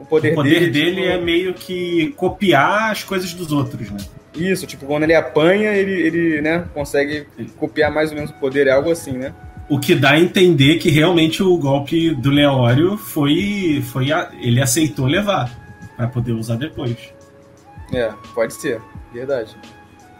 O 0.00 0.04
poder, 0.04 0.32
o 0.32 0.34
poder 0.34 0.60
dele, 0.60 0.70
dele 0.70 1.02
tipo... 1.02 1.12
é 1.12 1.20
meio 1.20 1.54
que 1.54 2.12
copiar 2.16 2.90
as 2.90 3.04
coisas 3.04 3.32
dos 3.34 3.52
outros, 3.52 3.90
né? 3.90 3.98
Isso, 4.34 4.66
tipo, 4.66 4.86
quando 4.86 5.04
ele 5.04 5.14
apanha, 5.14 5.72
ele, 5.72 5.92
ele 5.92 6.42
né, 6.42 6.64
consegue 6.74 7.26
copiar 7.56 7.92
mais 7.92 8.10
ou 8.10 8.16
menos 8.16 8.30
o 8.30 8.34
poder, 8.34 8.66
é 8.66 8.72
algo 8.72 8.90
assim, 8.90 9.12
né? 9.12 9.32
O 9.68 9.78
que 9.78 9.94
dá 9.94 10.10
a 10.10 10.20
entender 10.20 10.76
que 10.76 10.90
realmente 10.90 11.42
o 11.42 11.56
golpe 11.56 12.14
do 12.14 12.30
Leório 12.30 12.98
foi. 12.98 13.82
foi 13.92 14.12
a, 14.12 14.30
ele 14.40 14.60
aceitou 14.60 15.06
levar 15.06 15.50
para 15.96 16.06
poder 16.06 16.32
usar 16.32 16.56
depois. 16.56 16.96
É, 17.92 18.12
pode 18.34 18.52
ser. 18.54 18.80
Verdade. 19.12 19.56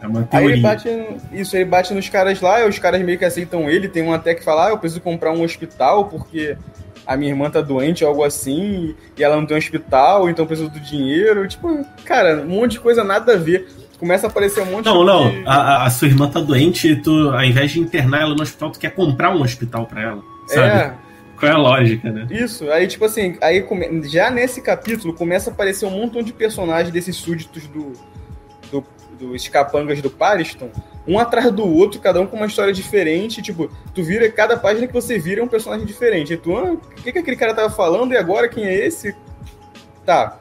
É 0.01 0.07
uma 0.07 0.23
teoria. 0.23 0.47
Aí 0.47 0.53
ele 0.53 0.61
bate. 0.61 0.89
Isso, 1.31 1.55
ele 1.55 1.65
bate 1.65 1.93
nos 1.93 2.09
caras 2.09 2.41
lá, 2.41 2.65
os 2.65 2.79
caras 2.79 3.01
meio 3.01 3.19
que 3.19 3.25
aceitam 3.25 3.69
ele. 3.69 3.87
Tem 3.87 4.01
um 4.01 4.13
até 4.13 4.33
que 4.33 4.43
fala: 4.43 4.67
ah, 4.67 4.69
eu 4.69 4.77
preciso 4.79 5.01
comprar 5.01 5.31
um 5.31 5.43
hospital 5.43 6.05
porque 6.05 6.57
a 7.05 7.15
minha 7.15 7.31
irmã 7.31 7.49
tá 7.49 7.61
doente 7.61 8.03
algo 8.03 8.23
assim, 8.23 8.95
e 9.15 9.23
ela 9.23 9.35
não 9.35 9.45
tem 9.45 9.55
um 9.55 9.59
hospital, 9.59 10.29
então 10.29 10.47
precisa 10.47 10.69
do 10.69 10.79
dinheiro. 10.79 11.47
Tipo, 11.47 11.85
cara, 12.03 12.41
um 12.41 12.47
monte 12.49 12.71
de 12.71 12.79
coisa 12.79 13.03
nada 13.03 13.33
a 13.33 13.37
ver. 13.37 13.67
Começa 14.05 14.27
a 14.27 14.29
aparecer 14.29 14.61
um 14.61 14.67
monte 14.67 14.85
não, 14.85 14.99
de. 14.99 15.05
Não, 15.05 15.33
não. 15.33 15.51
A, 15.51 15.85
a, 15.85 15.89
sua 15.89 16.07
irmã 16.07 16.29
tá 16.29 16.39
doente 16.39 16.87
e 16.87 16.95
tu, 16.95 17.29
ao 17.29 17.43
invés 17.43 17.71
de 17.71 17.79
internar 17.79 18.21
ela 18.21 18.35
no 18.35 18.41
hospital, 18.43 18.69
tu 18.69 18.79
quer 18.79 18.91
comprar 18.91 19.35
um 19.35 19.41
hospital 19.41 19.87
pra 19.87 20.01
ela. 20.01 20.23
Sabe? 20.47 20.67
É. 20.67 20.93
Qual 21.39 21.51
é 21.51 21.55
a 21.55 21.57
lógica, 21.57 22.11
né? 22.11 22.27
Isso, 22.29 22.69
aí 22.71 22.87
tipo 22.87 23.03
assim, 23.03 23.35
aí 23.41 23.61
come... 23.63 24.07
já 24.07 24.29
nesse 24.29 24.61
capítulo 24.61 25.13
começa 25.13 25.49
a 25.49 25.53
aparecer 25.53 25.85
um 25.85 25.89
montão 25.89 26.21
de 26.21 26.31
personagens 26.31 26.93
desses 26.93 27.15
súditos 27.15 27.67
do, 27.67 27.91
do, 28.71 28.85
dos 29.19 29.47
capangas 29.49 30.01
do 30.01 30.09
Pariston, 30.09 30.69
um 31.05 31.19
atrás 31.19 31.51
do 31.51 31.67
outro, 31.67 31.99
cada 31.99 32.21
um 32.21 32.27
com 32.27 32.37
uma 32.37 32.45
história 32.45 32.71
diferente, 32.71 33.41
tipo, 33.41 33.69
tu 33.93 34.01
vira, 34.01 34.31
cada 34.31 34.55
página 34.55 34.87
que 34.87 34.93
você 34.93 35.19
vira 35.19 35.41
é 35.41 35.43
um 35.43 35.47
personagem 35.47 35.85
diferente. 35.85 36.33
E 36.33 36.37
tu, 36.37 36.55
ah, 36.55 36.73
o 36.73 36.77
que, 36.77 37.11
que 37.11 37.19
aquele 37.19 37.35
cara 37.35 37.53
tava 37.53 37.69
falando 37.69 38.13
e 38.13 38.17
agora 38.17 38.47
quem 38.47 38.63
é 38.63 38.85
esse? 38.85 39.13
Tá. 40.05 40.37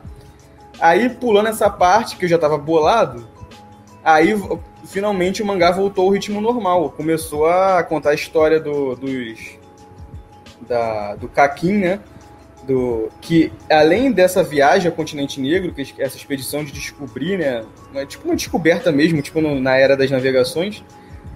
Aí, 0.79 1.09
pulando 1.09 1.49
essa 1.49 1.69
parte 1.69 2.17
que 2.17 2.25
eu 2.25 2.29
já 2.29 2.39
tava 2.39 2.57
bolado, 2.57 3.34
aí 4.05 4.35
finalmente 4.85 5.43
o 5.43 5.47
mangá 5.47 5.71
voltou 5.71 6.05
ao 6.05 6.13
ritmo 6.13 6.41
normal. 6.41 6.91
Começou 6.91 7.47
a 7.47 7.83
contar 7.83 8.11
a 8.11 8.15
história 8.15 8.61
do, 8.61 8.95
dos. 8.95 9.59
Da, 10.61 11.17
do 11.17 11.29
Kakin, 11.29 11.79
né? 11.79 12.01
Do, 12.63 13.11
que 13.21 13.53
além 13.71 14.11
dessa 14.11 14.43
viagem 14.43 14.89
ao 14.89 14.97
continente 14.97 15.39
negro, 15.41 15.73
que 15.73 15.83
essa 15.99 16.17
expedição 16.17 16.65
de 16.65 16.73
descobrir, 16.73 17.39
né? 17.39 17.65
É 17.95 18.07
tipo 18.07 18.27
uma 18.27 18.37
descoberta 18.37 18.93
mesmo, 18.93 19.21
tipo 19.21 19.41
no, 19.41 19.61
na 19.61 19.77
era 19.77 19.97
das 19.97 20.11
navegações, 20.11 20.85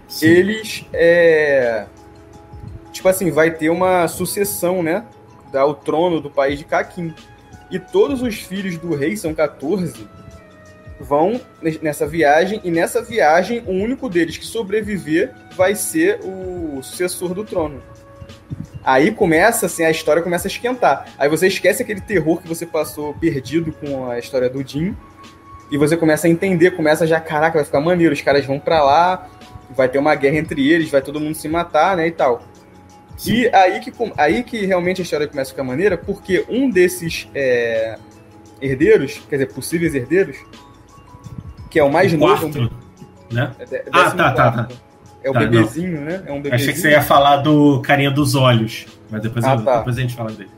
Sim. 0.06 0.26
eles. 0.26 0.84
É, 0.92 1.86
tipo 2.92 3.08
assim, 3.08 3.30
vai 3.30 3.50
ter 3.50 3.70
uma 3.70 4.08
sucessão, 4.08 4.82
né? 4.82 5.04
Ao 5.54 5.74
trono 5.74 6.20
do 6.20 6.30
país 6.30 6.58
de 6.58 6.64
Kakin. 6.64 7.14
E 7.70 7.78
todos 7.78 8.22
os 8.22 8.36
filhos 8.36 8.78
do 8.78 8.94
rei, 8.94 9.14
são 9.16 9.34
14, 9.34 10.08
vão 11.00 11.40
nessa 11.80 12.06
viagem, 12.06 12.60
e 12.64 12.70
nessa 12.70 13.02
viagem, 13.02 13.62
o 13.66 13.70
único 13.72 14.08
deles 14.08 14.36
que 14.36 14.44
sobreviver 14.44 15.32
vai 15.56 15.74
ser 15.74 16.20
o 16.22 16.82
sucessor 16.82 17.34
do 17.34 17.44
trono. 17.44 17.82
Aí 18.84 19.10
começa, 19.10 19.66
assim, 19.66 19.84
a 19.84 19.90
história 19.90 20.22
começa 20.22 20.48
a 20.48 20.50
esquentar. 20.50 21.06
Aí 21.18 21.28
você 21.28 21.46
esquece 21.46 21.82
aquele 21.82 22.00
terror 22.00 22.40
que 22.40 22.48
você 22.48 22.64
passou 22.64 23.14
perdido 23.14 23.72
com 23.72 24.10
a 24.10 24.18
história 24.18 24.48
do 24.48 24.66
Jim, 24.66 24.96
e 25.70 25.76
você 25.76 25.96
começa 25.96 26.26
a 26.26 26.30
entender, 26.30 26.70
começa 26.72 27.06
já, 27.06 27.20
caraca, 27.20 27.58
vai 27.58 27.64
ficar 27.64 27.80
maneiro, 27.80 28.14
os 28.14 28.22
caras 28.22 28.44
vão 28.46 28.58
para 28.58 28.82
lá, 28.82 29.28
vai 29.70 29.88
ter 29.88 29.98
uma 29.98 30.14
guerra 30.14 30.36
entre 30.36 30.70
eles, 30.70 30.90
vai 30.90 31.02
todo 31.02 31.20
mundo 31.20 31.34
se 31.34 31.48
matar, 31.48 31.96
né, 31.96 32.06
e 32.06 32.12
tal. 32.12 32.42
Sim. 33.16 33.32
E 33.32 33.54
aí 33.54 33.80
que, 33.80 33.92
aí 34.16 34.42
que 34.42 34.64
realmente 34.64 35.00
a 35.00 35.04
história 35.04 35.26
começa 35.26 35.50
a 35.50 35.52
ficar 35.52 35.64
maneira, 35.64 35.98
porque 35.98 36.46
um 36.48 36.70
desses 36.70 37.28
é, 37.34 37.98
herdeiros, 38.62 39.20
quer 39.28 39.36
dizer, 39.36 39.52
possíveis 39.52 39.94
herdeiros, 39.94 40.38
que 41.70 41.78
é 41.78 41.84
o 41.84 41.90
mais 41.90 42.12
o 42.12 42.16
novo. 42.16 42.50
Quarto, 42.50 42.70
né? 43.30 43.52
É 43.70 43.84
ah, 43.92 44.10
tá, 44.10 44.32
tá, 44.32 44.52
tá. 44.52 44.68
É 45.22 45.30
o 45.30 45.32
tá, 45.32 45.40
bebezinho, 45.40 46.00
não. 46.00 46.04
né? 46.06 46.22
É 46.26 46.32
um 46.32 46.40
bebezinho. 46.40 46.54
Achei 46.54 46.72
que 46.72 46.78
você 46.78 46.90
ia 46.90 47.02
falar 47.02 47.38
do 47.38 47.80
carinha 47.82 48.10
dos 48.10 48.34
olhos, 48.34 48.86
mas 49.10 49.22
depois, 49.22 49.44
ah, 49.44 49.54
eu, 49.54 49.64
tá. 49.64 49.78
depois 49.78 49.98
a 49.98 50.00
gente 50.00 50.14
fala 50.14 50.30
dele. 50.30 50.50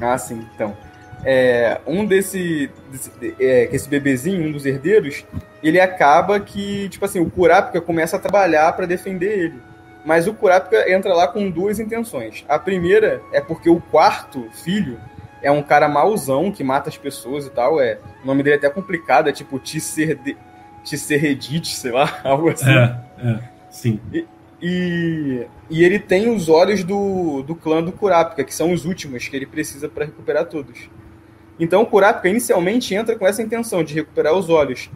Ah, 0.00 0.16
sim, 0.18 0.44
então. 0.54 0.76
É, 1.24 1.78
um 1.86 2.06
desse, 2.06 2.70
desse 2.90 3.10
é, 3.38 3.68
esse 3.74 3.88
bebezinho, 3.88 4.48
um 4.48 4.52
dos 4.52 4.64
herdeiros, 4.64 5.24
ele 5.62 5.78
acaba 5.78 6.40
que, 6.40 6.88
tipo 6.88 7.04
assim, 7.04 7.20
o 7.20 7.30
Kurapika 7.30 7.80
começa 7.80 8.16
a 8.16 8.20
trabalhar 8.20 8.72
para 8.72 8.86
defender 8.86 9.38
ele. 9.38 9.60
Mas 10.04 10.26
o 10.26 10.32
Kurapika 10.32 10.90
entra 10.90 11.12
lá 11.12 11.28
com 11.28 11.50
duas 11.50 11.78
intenções. 11.78 12.44
A 12.48 12.58
primeira 12.58 13.20
é 13.32 13.40
porque 13.40 13.68
o 13.68 13.80
quarto 13.80 14.48
filho 14.64 14.98
é 15.42 15.50
um 15.50 15.62
cara 15.62 15.88
mauzão 15.88 16.52
que 16.52 16.62
mata 16.62 16.88
as 16.88 16.96
pessoas 16.96 17.46
e 17.46 17.50
tal. 17.50 17.80
É, 17.80 17.98
o 18.22 18.26
nome 18.26 18.42
dele 18.42 18.54
é 18.54 18.58
até 18.58 18.68
complicado, 18.70 19.28
é 19.28 19.32
tipo 19.32 19.58
Tisserredit, 19.58 20.36
sei 21.76 21.92
lá, 21.92 22.20
algo 22.24 22.50
assim. 22.50 22.70
É, 22.70 23.00
é, 23.18 23.38
sim. 23.70 24.00
E, 24.12 24.26
e, 24.62 25.46
e, 25.70 25.84
ele 25.84 25.98
tem 25.98 26.28
os 26.28 26.48
olhos 26.48 26.84
do, 26.84 27.42
do 27.42 27.54
clã 27.54 27.82
do 27.82 27.92
Kurapika, 27.92 28.44
que 28.44 28.54
são 28.54 28.72
os 28.72 28.84
últimos 28.84 29.26
que 29.26 29.34
ele 29.34 29.46
precisa 29.46 29.88
para 29.88 30.04
recuperar 30.04 30.46
todos. 30.46 30.90
Então 31.58 31.82
o 31.82 31.86
Kurapika 31.86 32.28
inicialmente 32.28 32.94
entra 32.94 33.16
com 33.16 33.26
essa 33.26 33.42
intenção 33.42 33.82
de 33.82 33.94
recuperar 33.94 34.34
os 34.34 34.48
olhos. 34.48 34.90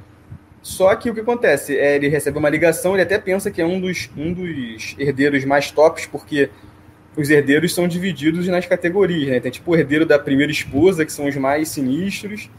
Só 0.63 0.95
que 0.97 1.11
o 1.11 1.15
que 1.15 1.21
acontece? 1.21 1.77
É, 1.77 1.97
ele 1.97 2.09
recebe 2.09 2.39
uma 2.39 2.49
ligação, 2.49 2.95
ele 2.95 3.03
até 3.03 3.19
pensa 3.19 3.51
que 3.51 3.61
é 3.61 3.67
um 3.67 3.79
dos, 3.79 4.11
um 4.17 4.33
dos 4.33 4.97
herdeiros 4.99 5.45
mais 5.45 5.71
tops, 5.71 6.07
porque 6.07 6.49
os 7.17 7.31
herdeiros 7.31 7.75
são 7.75 7.87
divididos 7.87 8.47
nas 8.49 8.67
categorias, 8.67 9.29
né? 9.29 9.41
Tem 9.41 9.51
tipo 9.51 9.71
o 9.71 9.77
herdeiro 9.77 10.05
da 10.05 10.19
primeira 10.19 10.51
esposa, 10.51 11.05
que 11.05 11.13
são 11.13 11.27
os 11.27 11.37
mais 11.37 11.69
sinistros, 11.69 12.51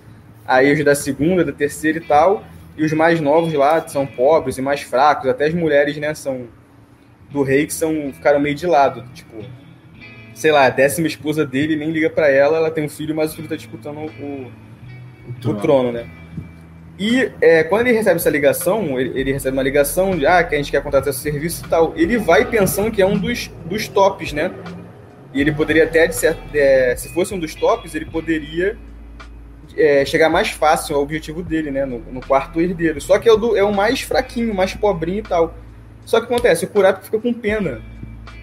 aí 0.47 0.71
os 0.71 0.83
da 0.83 0.95
segunda, 0.95 1.43
da 1.43 1.51
terceira 1.51 1.97
e 1.97 2.01
tal, 2.01 2.43
e 2.77 2.83
os 2.83 2.93
mais 2.93 3.19
novos 3.19 3.53
lá 3.53 3.85
são 3.87 4.05
pobres 4.05 4.57
e 4.57 4.61
mais 4.61 4.81
fracos, 4.81 5.29
até 5.29 5.45
as 5.45 5.53
mulheres, 5.53 5.97
né, 5.97 6.13
são 6.13 6.47
do 7.29 7.41
rei 7.41 7.65
que 7.65 7.73
são 7.73 8.11
ficaram 8.13 8.39
meio 8.39 8.55
de 8.55 8.65
lado, 8.65 9.03
tipo, 9.13 9.43
sei 10.33 10.51
lá, 10.51 10.65
a 10.65 10.69
décima 10.69 11.07
esposa 11.07 11.45
dele 11.45 11.75
nem 11.75 11.91
liga 11.91 12.09
para 12.09 12.29
ela, 12.29 12.57
ela 12.57 12.71
tem 12.71 12.83
um 12.83 12.89
filho, 12.89 13.15
mas 13.15 13.33
o 13.33 13.35
filho 13.35 13.47
tá 13.47 13.55
disputando 13.55 13.97
o, 13.97 14.05
o, 14.05 14.51
o 15.49 15.53
trono, 15.55 15.91
né? 15.91 16.05
E 16.97 17.31
é, 17.41 17.63
quando 17.63 17.87
ele 17.87 17.97
recebe 17.97 18.15
essa 18.15 18.29
ligação, 18.29 18.99
ele, 18.99 19.19
ele, 19.19 19.33
recebe 19.33 19.55
uma 19.55 19.63
ligação 19.63 20.17
de 20.17 20.25
ah, 20.25 20.43
que 20.43 20.55
a 20.55 20.57
gente 20.57 20.71
quer 20.71 20.81
contratar 20.81 21.09
esse 21.09 21.19
serviço 21.19 21.65
e 21.65 21.69
tal, 21.69 21.93
ele 21.95 22.17
vai 22.17 22.45
pensando 22.45 22.89
que 22.89 23.01
é 23.01 23.05
um 23.05 23.17
dos, 23.17 23.51
dos 23.65 23.87
tops, 23.87 24.31
né? 24.31 24.51
E 25.33 25.41
ele 25.41 25.51
poderia 25.51 25.83
até, 25.83 26.09
é, 26.53 26.95
se 26.95 27.09
fosse 27.09 27.33
um 27.33 27.39
dos 27.39 27.53
tops, 27.53 27.93
ele 27.93 28.05
poderia 28.05 28.77
é, 29.75 30.05
chegar 30.05 30.29
mais 30.29 30.51
fácil 30.51 30.95
ao 30.95 31.01
objetivo 31.01 31.43
dele, 31.43 31.69
né? 31.69 31.85
No, 31.85 31.99
no 31.99 32.21
quarto 32.21 32.61
herdeiro. 32.61 33.01
Só 33.01 33.19
que 33.19 33.27
é 33.27 33.33
o, 33.33 33.35
do, 33.35 33.57
é 33.57 33.63
o 33.63 33.73
mais 33.73 34.01
fraquinho, 34.01 34.53
mais 34.53 34.73
pobrinho 34.73 35.19
e 35.19 35.23
tal. 35.23 35.53
Só 36.05 36.19
que 36.21 36.25
acontece, 36.25 36.63
o 36.63 36.67
Kurapika 36.69 37.05
fica 37.05 37.19
com 37.19 37.33
pena, 37.33 37.81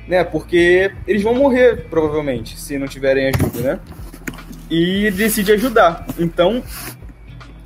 né? 0.06 0.22
Porque 0.24 0.92
eles 1.06 1.22
vão 1.22 1.34
morrer, 1.34 1.86
provavelmente, 1.88 2.60
se 2.60 2.76
não 2.76 2.86
tiverem 2.86 3.28
ajuda, 3.28 3.60
né? 3.60 3.80
E 4.70 5.10
decide 5.12 5.52
ajudar. 5.52 6.06
Então, 6.18 6.62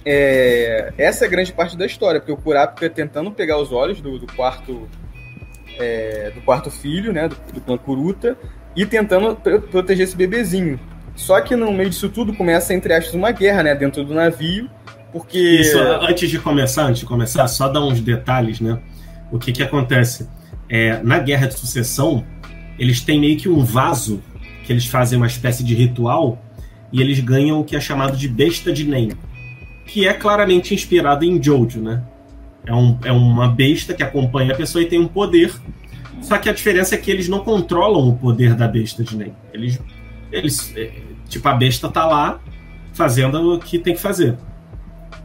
é, 0.09 0.93
essa 0.97 1.25
é 1.25 1.27
a 1.27 1.31
grande 1.31 1.53
parte 1.53 1.77
da 1.77 1.85
história, 1.85 2.21
porque 2.21 2.31
o 2.31 2.37
Kurapika 2.37 2.89
tentando 2.89 3.33
pegar 3.33 3.59
os 3.59 3.73
olhos 3.73 4.01
do, 4.01 4.21
do 4.21 4.27
quarto 4.35 4.89
é, 5.77 6.31
do 6.33 6.41
quarto 6.43 6.71
filho, 6.71 7.13
né, 7.13 7.29
do, 7.29 7.37
do 7.53 7.61
clã 7.61 7.77
Kuruta, 7.77 8.39
e 8.77 8.87
tentando 8.87 9.35
proteger 9.69 10.05
esse 10.05 10.17
bebezinho. 10.17 10.79
Só 11.17 11.41
que 11.41 11.57
no 11.57 11.73
meio 11.73 11.91
disso 11.91 12.09
tudo 12.09 12.33
começa, 12.33 12.73
entre 12.73 12.95
aspas, 12.95 13.15
uma 13.15 13.33
guerra, 13.33 13.65
né, 13.65 13.75
dentro 13.75 14.05
do 14.05 14.15
navio, 14.15 14.71
porque... 15.13 15.39
Isso, 15.39 15.79
antes 15.79 16.31
de 16.31 16.39
começar, 16.39 16.85
antes 16.85 17.01
de 17.01 17.07
começar, 17.07 17.49
só 17.49 17.69
dar 17.69 17.81
uns 17.81 18.01
detalhes, 18.01 18.61
né, 18.61 18.79
o 19.33 19.41
que 19.41 19.51
que 19.51 19.63
acontece. 19.63 20.29
É, 20.69 21.03
na 21.03 21.19
Guerra 21.19 21.49
de 21.49 21.55
Sucessão, 21.55 22.25
eles 22.79 23.01
têm 23.01 23.19
meio 23.19 23.37
que 23.37 23.49
um 23.49 23.65
vaso, 23.65 24.23
que 24.65 24.73
eles 24.73 24.87
fazem 24.87 25.17
uma 25.17 25.27
espécie 25.27 25.65
de 25.65 25.75
ritual, 25.75 26.39
e 26.93 27.01
eles 27.01 27.19
ganham 27.19 27.59
o 27.61 27.65
que 27.65 27.75
é 27.75 27.81
chamado 27.81 28.17
de 28.17 28.29
besta 28.29 28.73
de 28.73 28.85
Nen 28.85 29.11
que 29.87 30.07
é 30.07 30.13
claramente 30.13 30.75
inspirado 30.75 31.25
em 31.25 31.43
Jojo, 31.43 31.81
né? 31.81 32.03
É, 32.67 32.75
um, 32.75 32.99
é 33.05 33.13
uma 33.13 33.49
besta 33.49 33.95
que 33.95 34.03
acompanha 34.03 34.53
a 34.53 34.57
pessoa 34.57 34.83
e 34.83 34.87
tem 34.87 34.99
um 34.99 35.07
poder. 35.07 35.55
Só 36.21 36.37
que 36.39 36.49
a 36.49 36.53
diferença 36.53 36.97
é 36.97 36.99
que 36.99 37.11
eles 37.11 37.29
não 37.29 37.41
controlam 37.41 38.09
o 38.09 38.17
poder 38.17 38.55
da 38.55 38.67
besta 38.67 39.05
de 39.05 39.17
Nen. 39.17 39.33
Eles, 39.55 39.81
eles, 40.33 40.77
é, 40.77 40.91
tipo, 41.29 41.49
a 41.49 41.55
besta 41.55 41.89
tá 41.89 42.05
lá 42.05 42.41
fazendo 42.93 43.55
o 43.55 43.59
que 43.61 43.79
tem 43.79 43.95
que 43.95 44.01
fazer. 44.01 44.37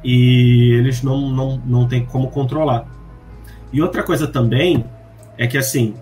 E 0.04 0.76
eles 0.78 1.02
não, 1.02 1.30
não, 1.32 1.62
não 1.66 1.88
tem 1.88 2.06
como 2.06 2.30
controlar. 2.30 2.86
E 3.74 3.82
outra 3.82 4.04
coisa 4.04 4.28
também 4.28 4.86
é 5.38 5.48
que, 5.48 5.58
assim, 5.58 5.96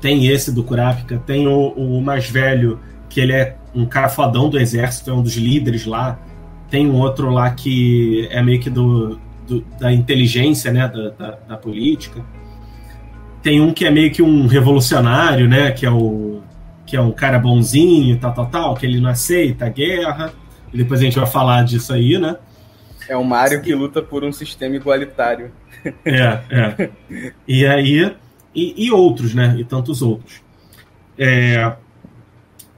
tem 0.00 0.26
esse 0.26 0.50
do 0.50 0.64
Kurapika, 0.64 1.18
tem 1.18 1.46
o, 1.46 1.68
o 1.70 2.00
mais 2.00 2.28
velho, 2.28 2.80
que 3.08 3.20
ele 3.20 3.32
é 3.32 3.56
um 3.74 3.86
cara 3.86 4.08
fodão 4.08 4.48
do 4.48 4.58
exército, 4.58 5.10
é 5.10 5.12
um 5.12 5.22
dos 5.22 5.36
líderes 5.36 5.84
lá, 5.86 6.18
tem 6.70 6.88
um 6.88 6.96
outro 6.96 7.30
lá 7.30 7.50
que 7.50 8.28
é 8.30 8.42
meio 8.42 8.60
que 8.60 8.70
do, 8.70 9.18
do 9.46 9.60
da 9.78 9.92
inteligência, 9.92 10.72
né, 10.72 10.88
da, 10.88 11.10
da, 11.10 11.38
da, 11.48 11.56
política. 11.56 12.24
Tem 13.42 13.60
um 13.60 13.72
que 13.72 13.84
é 13.84 13.90
meio 13.90 14.10
que 14.10 14.22
um 14.22 14.46
revolucionário, 14.46 15.48
né, 15.48 15.70
que 15.70 15.86
é 15.86 15.90
o 15.90 16.42
que 16.84 16.96
é 16.96 17.00
um 17.00 17.12
cara 17.12 17.38
bonzinho, 17.38 18.18
tal, 18.18 18.32
tal, 18.32 18.46
tal, 18.46 18.74
que 18.74 18.86
ele 18.86 18.98
não 18.98 19.10
aceita 19.10 19.66
a 19.66 19.68
guerra. 19.68 20.32
E 20.72 20.76
depois 20.78 21.00
a 21.00 21.04
gente 21.04 21.18
vai 21.18 21.26
falar 21.26 21.62
disso 21.62 21.92
aí, 21.92 22.16
né? 22.16 22.36
É 23.06 23.14
o 23.14 23.22
Mario 23.22 23.60
que 23.60 23.74
luta 23.74 24.00
por 24.00 24.24
um 24.24 24.32
sistema 24.32 24.74
igualitário. 24.74 25.52
É, 26.04 26.40
é. 26.50 26.90
E 27.46 27.66
aí 27.66 28.10
e, 28.54 28.86
e 28.86 28.90
outros, 28.90 29.34
né? 29.34 29.54
E 29.58 29.64
tantos 29.64 30.02
outros. 30.02 30.42
É, 31.16 31.72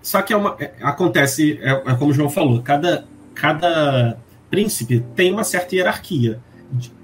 só 0.02 0.22
que 0.22 0.32
é 0.32 0.36
uma, 0.36 0.56
é, 0.58 0.72
acontece, 0.82 1.58
é, 1.62 1.70
é, 1.70 1.94
como 1.94 2.10
o 2.10 2.14
João 2.14 2.28
falou, 2.28 2.60
cada, 2.62 3.04
cada 3.40 4.18
príncipe 4.50 5.02
tem 5.16 5.32
uma 5.32 5.44
certa 5.44 5.74
hierarquia. 5.74 6.38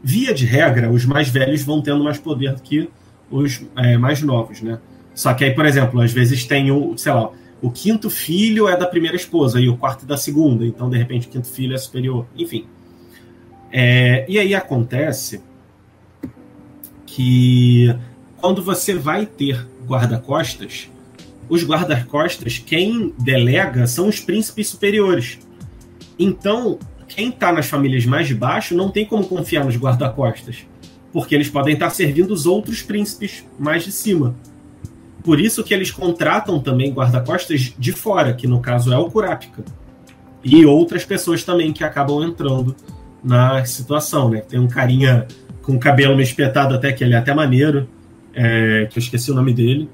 Via 0.03 0.35
de 0.35 0.45
regra, 0.45 0.91
os 0.91 1.07
mais 1.07 1.29
velhos 1.29 1.63
vão 1.63 1.81
tendo 1.81 2.05
mais 2.05 2.19
poder 2.19 2.53
do 2.55 2.61
que 2.61 2.89
os 3.31 3.65
é, 3.75 3.97
mais 3.97 4.21
novos, 4.23 4.61
né? 4.61 4.79
Só 5.15 5.33
que 5.33 5.45
aí, 5.45 5.55
por 5.55 5.65
exemplo, 5.65 6.01
às 6.01 6.13
vezes 6.13 6.45
tem 6.45 6.71
o, 6.71 6.97
sei 6.99 7.13
lá, 7.13 7.31
o 7.63 7.71
quinto 7.71 8.11
filho 8.11 8.69
é 8.69 8.77
da 8.77 8.87
primeira 8.87 9.17
esposa 9.17 9.59
e 9.59 9.67
o 9.69 9.77
quarto 9.79 10.05
é 10.05 10.07
da 10.07 10.17
segunda, 10.17 10.65
então 10.65 10.91
de 10.91 10.99
repente 10.99 11.27
o 11.27 11.31
quinto 11.31 11.49
filho 11.49 11.75
é 11.75 11.79
superior, 11.79 12.27
enfim. 12.37 12.67
É, 13.73 14.27
e 14.29 14.39
aí 14.39 14.55
acontece 14.55 15.41
que 17.07 17.97
quando 18.37 18.63
você 18.63 18.95
vai 18.95 19.25
ter 19.25 19.67
guarda-costas, 19.87 20.91
os 21.49 21.65
guarda-costas, 21.65 22.59
quem 22.59 23.15
delega 23.19 23.87
são 23.87 24.09
os 24.09 24.21
príncipes 24.21 24.69
superiores. 24.69 25.39
Então, 26.19 26.79
quem 27.09 27.29
está 27.29 27.53
nas 27.53 27.67
famílias 27.67 28.05
mais 28.07 28.27
de 28.27 28.35
baixo 28.35 28.75
não 28.75 28.91
tem 28.91 29.05
como 29.05 29.27
confiar 29.27 29.65
nos 29.65 29.77
guarda-costas, 29.77 30.67
porque 31.13 31.35
eles 31.35 31.49
podem 31.49 31.75
estar 31.75 31.91
servindo 31.91 32.33
os 32.33 32.47
outros 32.47 32.83
príncipes 32.83 33.45
mais 33.59 33.85
de 33.85 33.93
cima. 33.93 34.35
Por 35.23 35.41
isso 35.41 35.65
que 35.65 35.75
eles 35.75 35.91
contratam 35.91 36.61
também 36.61 36.93
guarda-costas 36.93 37.75
de 37.77 37.93
fora, 37.93 38.33
que 38.33 38.47
no 38.47 38.61
caso 38.61 38.93
é 38.93 38.97
o 38.97 39.11
Kurapika. 39.11 39.65
E 40.45 40.65
outras 40.65 41.05
pessoas 41.05 41.43
também 41.43 41.73
que 41.73 41.83
acabam 41.83 42.23
entrando 42.23 42.77
na 43.23 43.65
situação, 43.65 44.29
né? 44.29 44.41
Tem 44.41 44.61
um 44.61 44.69
carinha 44.69 45.27
com 45.63 45.77
cabelo 45.79 46.15
meio 46.15 46.25
espetado 46.25 46.75
até, 46.75 46.93
que 46.93 47.03
ele 47.03 47.15
é 47.15 47.17
até 47.17 47.35
maneiro, 47.35 47.89
é, 48.33 48.87
que 48.89 48.99
eu 48.99 49.03
esqueci 49.03 49.33
o 49.33 49.35
nome 49.35 49.53
dele. 49.53 49.91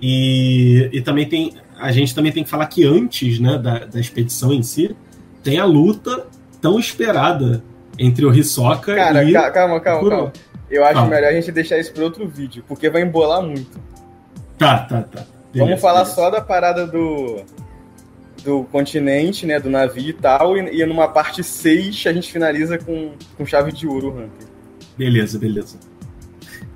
E, 0.00 0.88
e 0.90 1.02
também 1.02 1.28
tem. 1.28 1.52
A 1.84 1.92
gente 1.92 2.14
também 2.14 2.32
tem 2.32 2.42
que 2.44 2.50
falar 2.50 2.66
que 2.66 2.84
antes 2.84 3.38
né, 3.38 3.58
da, 3.58 3.80
da 3.80 4.00
expedição 4.00 4.52
em 4.52 4.62
si, 4.62 4.96
tem 5.42 5.58
a 5.58 5.64
luta 5.64 6.26
tão 6.60 6.78
esperada 6.78 7.62
entre 7.98 8.24
o 8.24 8.32
Hisoka 8.34 8.94
Cara, 8.94 9.22
e. 9.24 9.32
ca- 9.32 9.50
calma, 9.50 9.80
calma, 9.80 10.00
Kuro. 10.00 10.16
calma. 10.16 10.32
Eu 10.70 10.82
acho 10.84 10.94
Calma. 10.94 11.10
melhor 11.10 11.28
a 11.28 11.32
gente 11.34 11.52
deixar 11.52 11.78
isso 11.78 11.92
para 11.92 12.02
outro 12.04 12.26
vídeo, 12.26 12.64
porque 12.66 12.88
vai 12.88 13.02
embolar 13.02 13.42
muito. 13.42 13.78
Tá, 14.58 14.78
tá, 14.78 15.02
tá. 15.02 15.24
Beleza, 15.52 15.66
Vamos 15.70 15.80
falar 15.80 15.98
beleza. 16.00 16.14
só 16.14 16.30
da 16.30 16.40
parada 16.40 16.86
do 16.86 17.42
do 18.42 18.64
continente, 18.64 19.46
né, 19.46 19.58
do 19.60 19.70
navio 19.70 20.08
e 20.10 20.12
tal, 20.12 20.56
e, 20.56 20.80
e 20.82 20.84
numa 20.86 21.08
parte 21.08 21.42
6 21.42 22.04
a 22.06 22.12
gente 22.12 22.30
finaliza 22.30 22.76
com, 22.76 23.12
com 23.38 23.46
chave 23.46 23.72
de 23.72 23.86
ouro 23.86 24.08
o 24.08 24.10
Hunter. 24.10 24.48
Beleza, 24.98 25.38
beleza. 25.38 25.78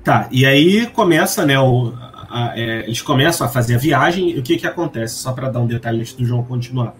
Tá, 0.03 0.27
e 0.31 0.45
aí 0.45 0.87
começa, 0.87 1.45
né? 1.45 1.59
O, 1.59 1.93
a- 2.29 2.53
é, 2.59 2.83
eles 2.85 3.01
começam 3.01 3.45
a 3.45 3.49
fazer 3.49 3.75
a 3.75 3.77
viagem, 3.77 4.31
e 4.31 4.39
o 4.39 4.43
que 4.43 4.57
que 4.57 4.67
acontece? 4.67 5.15
Só 5.15 5.31
para 5.33 5.49
dar 5.49 5.59
um 5.59 5.67
detalhe 5.67 5.99
antes 6.01 6.13
do 6.13 6.25
João 6.25 6.43
continuar. 6.43 6.95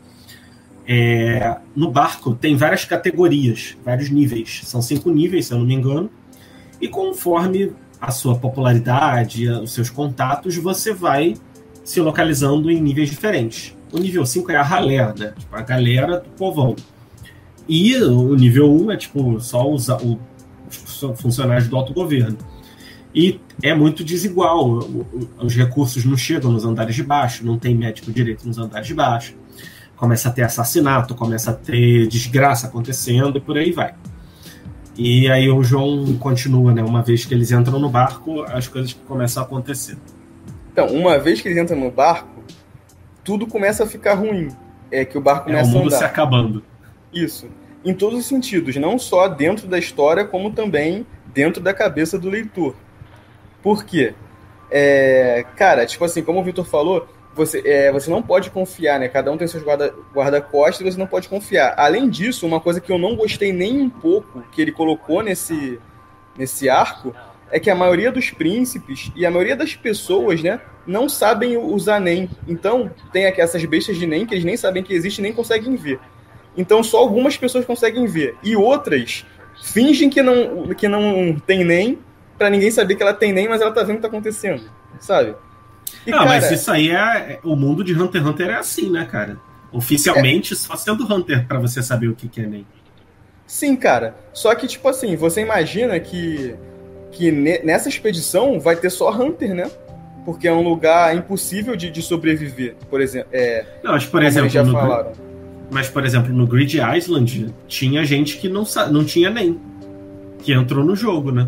É, 0.88 1.57
no 1.75 1.91
barco 1.91 2.33
tem 2.33 2.55
várias 2.55 2.83
categorias, 2.83 3.77
vários 3.86 4.09
níveis. 4.09 4.62
São 4.63 4.81
cinco 4.81 5.12
níveis, 5.12 5.45
se 5.45 5.53
eu 5.53 5.59
não 5.59 5.65
me 5.65 5.74
engano. 5.75 6.09
E 6.81 6.88
conforme 6.88 7.71
a 8.01 8.09
sua 8.12 8.36
popularidade, 8.38 9.48
os 9.50 9.71
seus 9.71 9.89
contatos, 9.89 10.55
você 10.57 10.93
vai 10.93 11.36
se 11.83 12.00
localizando 12.01 12.71
em 12.71 12.81
níveis 12.81 13.09
diferentes. 13.09 13.75
O 13.91 13.98
nível 13.98 14.25
5 14.25 14.51
é 14.51 14.55
a 14.55 14.62
ralé, 14.63 15.03
né? 15.17 15.33
Tipo, 15.38 15.55
a 15.55 15.62
galera 15.62 16.19
do 16.19 16.29
povão. 16.29 16.75
E 17.67 17.95
o 17.98 18.36
nível 18.36 18.71
1 18.71 18.91
é 18.91 18.98
tipo 18.98 19.39
só 19.41 19.69
os, 19.69 19.89
o- 19.89 20.19
os 20.69 21.05
funcionários 21.19 21.67
do 21.67 21.75
autogoverno. 21.75 22.38
E 23.13 23.39
é 23.63 23.74
muito 23.74 24.04
desigual. 24.04 24.80
Os 25.42 25.56
recursos 25.56 26.06
não 26.06 26.16
chegam 26.16 26.51
nos 26.51 26.66
andares 26.66 26.96
de 26.96 27.04
baixo, 27.04 27.46
não 27.46 27.58
tem 27.58 27.75
médico 27.75 28.12
direito 28.12 28.48
nos 28.48 28.58
andares 28.58 28.88
de 28.88 28.94
baixo. 28.94 29.36
Começa 29.96 30.30
a 30.30 30.32
ter 30.32 30.44
assassinato, 30.44 31.16
começa 31.16 31.51
a 31.51 31.54
ter 31.54 32.08
desgraça 32.08 32.68
acontecendo 32.68 33.38
e 33.38 33.42
por 33.42 33.58
aí 33.58 33.72
vai. 33.72 33.94
E 34.98 35.30
aí 35.30 35.50
o 35.50 35.63
João 35.63 36.16
continua, 36.18 36.74
né? 36.74 36.84
Uma 36.84 37.01
vez 37.01 37.25
que 37.25 37.34
eles 37.34 37.51
entram 37.51 37.80
no 37.80 37.89
barco, 37.89 38.44
as 38.44 38.68
coisas 38.68 38.94
começam 39.08 39.42
a 39.42 39.46
acontecer. 39.46 39.98
Então, 40.72 40.88
uma 40.88 41.18
vez 41.18 41.42
que 41.42 41.48
eles 41.48 41.58
entram 41.62 41.80
no 41.80 41.89
barco, 41.92 42.44
tudo 43.24 43.48
começa 43.48 43.84
a 43.84 43.88
ficar 43.88 44.13
ruim. 44.16 44.50
É 44.92 45.04
que 45.06 45.18
o 45.18 45.22
barco 45.22 45.50
É 45.50 45.54
o 45.54 45.56
começa 45.56 45.70
a 45.70 45.74
mundo 45.74 45.89
se 45.89 45.98
andar. 45.98 46.06
acabando. 46.06 46.63
Isso. 47.13 47.48
Em 47.84 47.94
todos 47.94 48.20
os 48.20 48.25
sentidos, 48.25 48.75
não 48.75 49.00
só 49.00 49.27
dentro 49.27 49.68
da 49.68 49.77
história, 49.79 50.25
como 50.25 50.51
também 50.51 51.05
dentro 51.33 51.62
da 51.62 51.74
cabeça 51.74 52.18
do 52.20 52.29
leitor. 52.29 52.75
Por 53.61 53.83
quê? 53.83 54.13
É, 54.72 55.45
cara, 55.55 55.85
tipo 55.85 56.05
assim, 56.05 56.22
como 56.22 56.39
o 56.39 56.43
Vitor 56.43 56.65
falou, 56.65 57.07
você, 57.33 57.61
é, 57.65 57.91
você 57.91 58.09
não 58.09 58.22
pode 58.22 58.50
confiar, 58.50 59.00
né? 59.00 59.07
Cada 59.07 59.31
um 59.31 59.37
tem 59.37 59.48
seus 59.48 59.63
guarda- 59.63 59.93
guarda-costas 60.13 60.81
e 60.81 60.91
você 60.91 60.98
não 60.98 61.07
pode 61.07 61.27
confiar. 61.27 61.74
Além 61.77 62.09
disso, 62.09 62.45
uma 62.45 62.59
coisa 62.59 62.81
que 62.81 62.91
eu 62.91 62.98
não 62.98 63.15
gostei 63.15 63.53
nem 63.53 63.81
um 63.81 63.89
pouco 63.89 64.43
que 64.51 64.61
ele 64.61 64.72
colocou 64.72 65.24
nesse, 65.24 65.79
nesse 66.37 66.69
arco 66.69 67.15
é 67.51 67.59
que 67.59 67.69
a 67.69 67.75
maioria 67.75 68.11
dos 68.11 68.29
príncipes 68.29 69.11
e 69.15 69.25
a 69.25 69.31
maioria 69.31 69.55
das 69.55 69.75
pessoas, 69.75 70.43
né, 70.43 70.59
não 70.85 71.09
sabem 71.09 71.57
usar 71.57 72.00
NEM. 72.00 72.29
Então, 72.48 72.91
tem 73.11 73.25
aqui 73.25 73.41
essas 73.41 73.63
bestas 73.65 73.98
de 73.98 74.05
NEM 74.05 74.25
que 74.25 74.33
eles 74.33 74.45
nem 74.45 74.57
sabem 74.57 74.83
que 74.83 74.93
existe 74.93 75.22
nem 75.22 75.33
conseguem 75.33 75.75
ver. 75.75 76.00
Então, 76.55 76.83
só 76.83 77.00
algumas 77.00 77.37
pessoas 77.37 77.65
conseguem 77.65 78.05
ver. 78.05 78.35
E 78.43 78.55
outras 78.55 79.25
fingem 79.61 80.09
que 80.09 80.22
não, 80.22 80.67
que 80.75 80.87
não 80.87 81.35
tem 81.45 81.63
NEM 81.63 82.00
pra 82.40 82.50
ninguém 82.50 82.72
saber 82.72 82.96
que 82.96 83.04
ela 83.04 83.14
tem 83.14 83.32
NEM, 83.32 83.48
mas 83.50 83.62
ela 83.62 83.72
tá 83.72 83.82
vendo 83.84 83.92
o 83.92 83.96
que 83.98 84.02
tá 84.02 84.08
acontecendo, 84.08 84.64
sabe? 85.00 85.36
E, 86.08 86.12
não, 86.12 86.20
cara, 86.20 86.30
mas 86.30 86.50
isso 86.52 86.72
aí 86.72 86.90
é, 86.90 86.94
é- 86.96 87.40
O 87.44 87.56
mundo 87.56 87.84
de 87.84 87.94
Hunter 87.94 88.22
x 88.22 88.30
Hunter 88.30 88.48
é 88.50 88.56
assim, 88.56 88.90
né, 88.90 89.06
cara? 89.06 89.38
Oficialmente, 89.72 90.56
só 90.56 90.75
sendo 90.75 91.04
Hunter 91.14 91.46
pra 91.46 91.60
você 91.60 91.84
saber 91.84 92.08
o 92.08 92.16
que, 92.16 92.28
que 92.28 92.42
é 92.42 92.46
NEM. 92.48 92.66
Sim, 93.46 93.75
cara. 93.75 94.16
Só 94.34 94.54
que, 94.56 94.68
tipo 94.68 94.88
assim, 94.88 95.16
você 95.16 95.42
imagina 95.42 96.00
que, 96.00 96.56
que 97.12 97.32
ne- 97.32 97.60
nessa 97.64 97.90
expedição 97.90 98.60
vai 98.60 98.75
ter 98.75 98.90
só 98.90 99.12
Hunter, 99.12 99.54
né? 99.54 99.70
Porque 100.25 100.48
é 100.48 100.54
um 100.54 100.62
lugar 100.68 101.16
impossível 101.16 101.75
de, 101.75 101.90
de 101.90 102.02
sobreviver, 102.02 102.75
por 102.90 103.02
exemplo. 103.02 103.30
É, 103.32 103.66
Não, 103.84 103.92
mas 103.94 104.06
por 104.06 104.22
exemplo, 104.24 104.50
já 104.50 104.64
no, 104.64 104.72
falaram. 104.74 105.12
mas 105.72 105.90
por 105.90 106.06
exemplo, 106.06 106.32
no 106.34 106.46
Grid 106.46 106.78
Island 106.80 107.54
tinha 107.68 108.04
gente 108.06 108.38
que 108.38 108.48
não, 108.48 108.64
não 108.92 109.04
tinha 109.04 109.30
NEM. 109.30 109.60
Que 110.44 110.54
entrou 110.54 110.86
no 110.86 110.96
jogo, 110.96 111.32
né? 111.32 111.48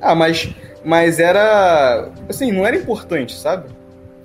Ah, 0.00 0.14
mas, 0.14 0.48
mas 0.84 1.18
era. 1.18 2.10
Assim, 2.28 2.52
não 2.52 2.66
era 2.66 2.76
importante, 2.76 3.34
sabe? 3.34 3.68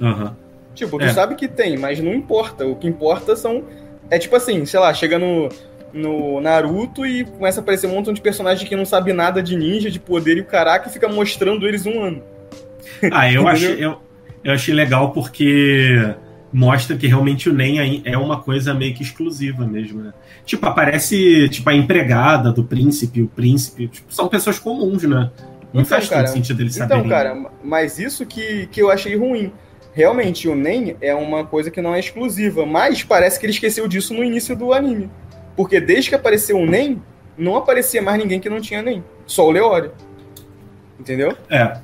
Aham. 0.02 0.36
Tipo, 0.74 0.98
tu 0.98 1.06
É. 1.06 1.14
sabe 1.14 1.36
que 1.36 1.48
tem, 1.48 1.78
mas 1.78 2.00
não 2.00 2.14
importa. 2.14 2.66
O 2.66 2.76
que 2.76 2.88
importa 2.88 3.36
são. 3.36 3.64
É 4.10 4.18
tipo 4.18 4.36
assim, 4.36 4.66
sei 4.66 4.80
lá, 4.80 4.94
chega 4.94 5.18
no, 5.18 5.50
no 5.94 6.42
Naruto 6.42 7.06
e 7.06 7.24
começa 7.26 7.60
a 7.60 7.64
aparecer 7.64 7.88
um 7.88 7.92
montão 7.92 8.14
de 8.14 8.22
personagens 8.22 8.68
que 8.68 8.76
não 8.76 8.86
sabe 8.86 9.14
nada 9.14 9.42
de 9.42 9.56
ninja, 9.56 9.90
de 9.90 10.00
poder 10.00 10.38
e 10.38 10.42
o 10.42 10.46
caraca 10.46 10.90
e 10.90 10.92
fica 10.92 11.08
mostrando 11.08 11.68
eles 11.68 11.86
um 11.86 12.02
ano. 12.04 12.22
Ah, 13.12 13.32
eu 13.32 13.48
achei, 13.48 13.84
eu, 13.84 13.98
eu 14.44 14.54
achei 14.54 14.74
legal 14.74 15.12
porque 15.12 16.14
mostra 16.52 16.98
que 16.98 17.08
realmente 17.08 17.50
o 17.50 17.54
NEM 17.54 18.02
é 18.04 18.18
uma 18.18 18.42
coisa 18.42 18.74
meio 18.74 18.94
que 18.94 19.02
exclusiva 19.04 19.66
mesmo, 19.66 20.02
né? 20.02 20.14
Tipo, 20.46 20.66
aparece 20.66 21.48
tipo, 21.48 21.70
a 21.70 21.74
empregada 21.74 22.52
do 22.52 22.64
príncipe, 22.66 23.22
o 23.22 23.28
príncipe, 23.28 23.88
tipo, 23.88 24.14
são 24.14 24.28
pessoas 24.28 24.60
comuns, 24.60 25.04
né? 25.04 25.30
Não 25.74 25.82
Então, 25.82 25.86
faz 25.86 26.10
cara, 26.10 26.24
todo 26.26 26.34
sentido 26.34 26.62
eles 26.62 26.76
saberem. 26.76 27.00
Então, 27.06 27.10
cara, 27.10 27.50
mas 27.64 27.98
isso 28.00 28.26
que, 28.26 28.68
que 28.68 28.82
eu 28.82 28.90
achei 28.92 29.16
ruim. 29.16 29.52
Realmente, 29.94 30.48
o 30.48 30.56
NEM 30.56 30.96
é 31.02 31.14
uma 31.14 31.46
coisa 31.46 31.70
que 31.70 31.82
não 31.82 31.94
é 31.94 32.00
exclusiva, 32.00 32.66
mas 32.66 33.04
parece 33.04 33.40
que 33.40 33.46
ele 33.46 33.54
esqueceu 33.54 33.88
disso 33.88 34.14
no 34.14 34.24
início 34.24 34.56
do 34.56 34.74
anime. 34.74 35.10
Porque 35.56 35.80
desde 35.82 36.10
que 36.10 36.16
apareceu 36.16 36.58
o 36.58 36.66
NEM, 36.66 37.02
não 37.38 37.56
aparecia 37.58 38.02
mais 38.02 38.18
ninguém 38.18 38.40
que 38.40 38.50
não 38.50 38.62
tinha 38.62 38.82
NEM. 38.82 39.04
Só 39.26 39.48
o 39.48 39.52
Leório. 39.52 39.92
Entendeu? 41.00 41.36
É. 41.50 41.78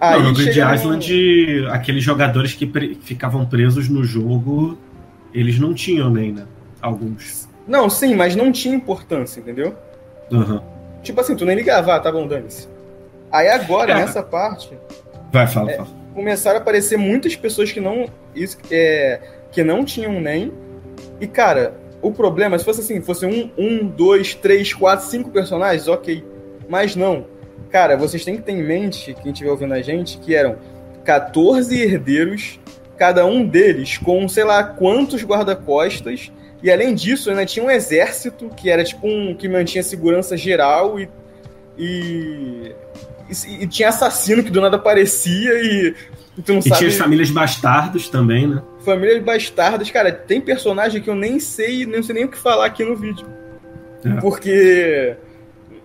Aí 0.00 0.20
não, 0.20 0.30
no 0.30 0.34
Grid 0.34 0.58
Island, 0.60 1.66
aqueles 1.70 2.02
jogadores 2.04 2.52
que 2.52 2.66
pre- 2.66 2.96
ficavam 3.00 3.46
presos 3.46 3.88
no 3.88 4.04
jogo, 4.04 4.76
eles 5.32 5.58
não 5.58 5.72
tinham 5.72 6.10
nem, 6.10 6.32
né? 6.32 6.44
Alguns. 6.82 7.48
Não, 7.66 7.88
sim, 7.88 8.14
mas 8.14 8.36
não 8.36 8.52
tinha 8.52 8.74
importância, 8.74 9.40
entendeu? 9.40 9.74
Aham. 10.30 10.62
Tipo 11.04 11.20
assim, 11.20 11.36
tu 11.36 11.44
nem 11.44 11.54
ligava, 11.54 11.94
ah, 11.94 12.00
tá 12.00 12.10
bom, 12.10 12.26
dane-se. 12.26 12.66
Aí 13.30 13.48
agora, 13.48 13.92
É. 13.92 13.94
nessa 13.96 14.22
parte, 14.22 14.76
Vai, 15.32 15.46
fala, 15.46 15.70
É. 15.70 15.76
fala. 15.76 15.88
começaram 16.14 16.58
a 16.58 16.62
aparecer 16.62 16.96
muitas 16.96 17.36
pessoas 17.36 17.70
que 17.70 17.80
não, 17.80 18.06
isso, 18.34 18.56
é, 18.70 19.20
que 19.52 19.62
não 19.62 19.84
tinham 19.84 20.20
NEM. 20.20 20.52
E, 21.20 21.26
cara, 21.26 21.74
o 22.00 22.10
problema, 22.12 22.58
se 22.58 22.64
fosse 22.64 22.80
assim, 22.80 23.00
fosse 23.00 23.26
um, 23.26 23.50
um, 23.56 23.86
dois, 23.86 24.34
três, 24.34 24.72
quatro, 24.72 25.06
cinco 25.06 25.30
personagens, 25.30 25.86
ok. 25.88 26.24
Mas 26.68 26.96
não. 26.96 27.26
Cara, 27.70 27.96
vocês 27.96 28.24
têm 28.24 28.36
que 28.36 28.42
ter 28.42 28.52
em 28.52 28.62
mente, 28.62 29.14
quem 29.22 29.32
estiver 29.32 29.50
ouvindo 29.50 29.74
a 29.74 29.82
gente, 29.82 30.18
que 30.18 30.34
eram 30.34 30.56
14 31.04 31.80
herdeiros, 31.82 32.58
cada 32.96 33.26
um 33.26 33.44
deles 33.46 33.98
com 33.98 34.26
sei 34.28 34.44
lá 34.44 34.62
quantos 34.62 35.22
guarda-costas. 35.24 36.30
E 36.64 36.72
além 36.72 36.94
disso, 36.94 37.28
ainda 37.28 37.44
tinha 37.44 37.62
um 37.62 37.70
exército 37.70 38.48
que 38.56 38.70
era 38.70 38.82
tipo 38.82 39.06
um 39.06 39.34
que 39.34 39.46
mantinha 39.46 39.82
segurança 39.82 40.34
geral 40.34 40.98
e. 40.98 41.10
E, 41.76 42.72
e, 43.28 43.64
e 43.64 43.66
tinha 43.66 43.90
assassino 43.90 44.42
que 44.42 44.50
do 44.50 44.62
nada 44.62 44.76
aparecia 44.76 45.52
e, 45.60 45.94
e 46.38 46.40
E 46.40 46.62
sabe. 46.62 46.76
tinha 46.78 46.88
as 46.88 46.96
famílias 46.96 47.30
bastardos 47.30 48.08
também, 48.08 48.46
né? 48.46 48.62
Famílias 48.82 49.22
bastardas, 49.22 49.90
cara, 49.90 50.10
tem 50.10 50.40
personagem 50.40 51.02
que 51.02 51.10
eu 51.10 51.14
nem 51.14 51.38
sei, 51.38 51.84
nem 51.84 52.02
sei 52.02 52.14
nem 52.14 52.24
o 52.24 52.28
que 52.28 52.38
falar 52.38 52.64
aqui 52.64 52.82
no 52.82 52.96
vídeo. 52.96 53.26
É. 54.02 54.20
Porque 54.22 55.16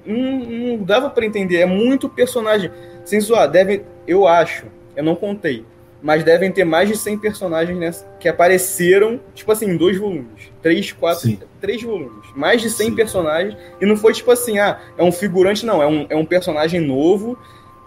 não, 0.06 0.40
não 0.40 0.78
dava 0.78 1.10
pra 1.10 1.26
entender, 1.26 1.58
é 1.58 1.66
muito 1.66 2.08
personagem. 2.08 2.72
Sem 3.04 3.20
zoar, 3.20 3.50
deve, 3.50 3.84
eu 4.08 4.26
acho, 4.26 4.66
eu 4.96 5.04
não 5.04 5.16
contei, 5.16 5.66
mas 6.02 6.24
devem 6.24 6.52
ter 6.52 6.64
mais 6.64 6.88
de 6.88 6.96
100 6.96 7.18
personagens 7.18 7.78
nessa, 7.78 8.06
que 8.20 8.28
apareceram, 8.28 9.20
tipo 9.34 9.52
assim, 9.52 9.70
em 9.70 9.78
dois 9.78 9.98
volumes. 9.98 10.50
Três, 10.62 10.92
quatro, 10.92 11.22
Sim. 11.22 11.40
três 11.60 11.82
volumes. 11.82 12.26
Mais 12.36 12.62
de 12.62 12.70
100 12.70 12.88
Sim. 12.88 12.96
personagens. 12.96 13.58
E 13.82 13.86
não 13.86 13.98
foi 13.98 14.14
tipo 14.14 14.32
assim, 14.32 14.60
ah, 14.60 14.80
é 14.98 15.04
um 15.04 15.12
figurante, 15.12 15.66
não. 15.66 15.82
É 15.82 15.88
um, 15.88 16.06
é 16.10 16.16
um 16.16 16.26
personagem 16.26 16.80
novo 16.80 17.38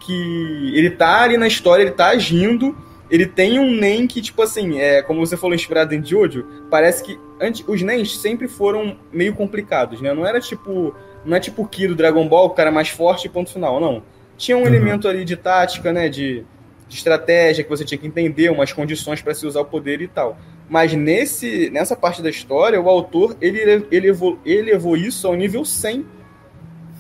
que 0.01 0.72
ele 0.75 0.90
tá 0.90 1.22
ali 1.22 1.37
na 1.37 1.46
história, 1.46 1.83
ele 1.83 1.92
tá 1.92 2.09
agindo. 2.09 2.77
Ele 3.11 3.27
tem 3.27 3.59
um 3.59 3.70
Nen 3.70 4.07
que, 4.07 4.20
tipo 4.22 4.40
assim, 4.42 4.79
é, 4.79 5.03
como 5.03 5.25
você 5.25 5.37
falou, 5.37 5.55
inspirado 5.55 5.94
em 5.94 6.05
Jojo, 6.05 6.46
parece 6.70 7.03
que 7.05 7.18
antes, 7.40 7.64
os 7.66 7.83
Nens 7.83 8.18
sempre 8.18 8.48
foram 8.48 8.96
meio 9.12 9.35
complicados, 9.35 10.01
né? 10.01 10.14
Não 10.14 10.27
era 10.27 10.40
tipo. 10.40 10.94
Não 11.25 11.37
é 11.37 11.40
tipo 11.40 11.62
o 11.62 11.68
Ki 11.68 11.87
do 11.87 11.94
Dragon 11.94 12.27
Ball, 12.27 12.46
o 12.46 12.51
cara 12.51 12.70
mais 12.70 12.88
forte 12.88 13.29
ponto 13.29 13.53
final, 13.53 13.79
não. 13.79 14.03
Tinha 14.37 14.57
um 14.57 14.62
uhum. 14.62 14.66
elemento 14.66 15.07
ali 15.07 15.25
de 15.25 15.37
tática, 15.37 15.92
né? 15.92 16.09
De, 16.09 16.44
de 16.92 16.98
estratégia 16.98 17.64
que 17.64 17.70
você 17.70 17.87
tinha 17.87 17.96
que 17.96 18.07
entender, 18.07 18.50
umas 18.50 18.70
condições 18.70 19.22
para 19.22 19.33
se 19.33 19.46
usar 19.46 19.62
o 19.62 19.64
poder 19.64 20.02
e 20.02 20.09
tal. 20.09 20.38
Mas 20.68 20.92
nesse, 20.92 21.70
nessa 21.70 21.96
parte 21.96 22.20
da 22.20 22.28
história, 22.28 22.78
o 22.78 22.88
autor 22.88 23.35
ele, 23.40 23.59
ele, 23.59 23.87
ele 23.90 24.16
elevou 24.44 24.96
isso 24.96 25.26
ao 25.26 25.35
nível 25.35 25.64
100. 25.64 26.05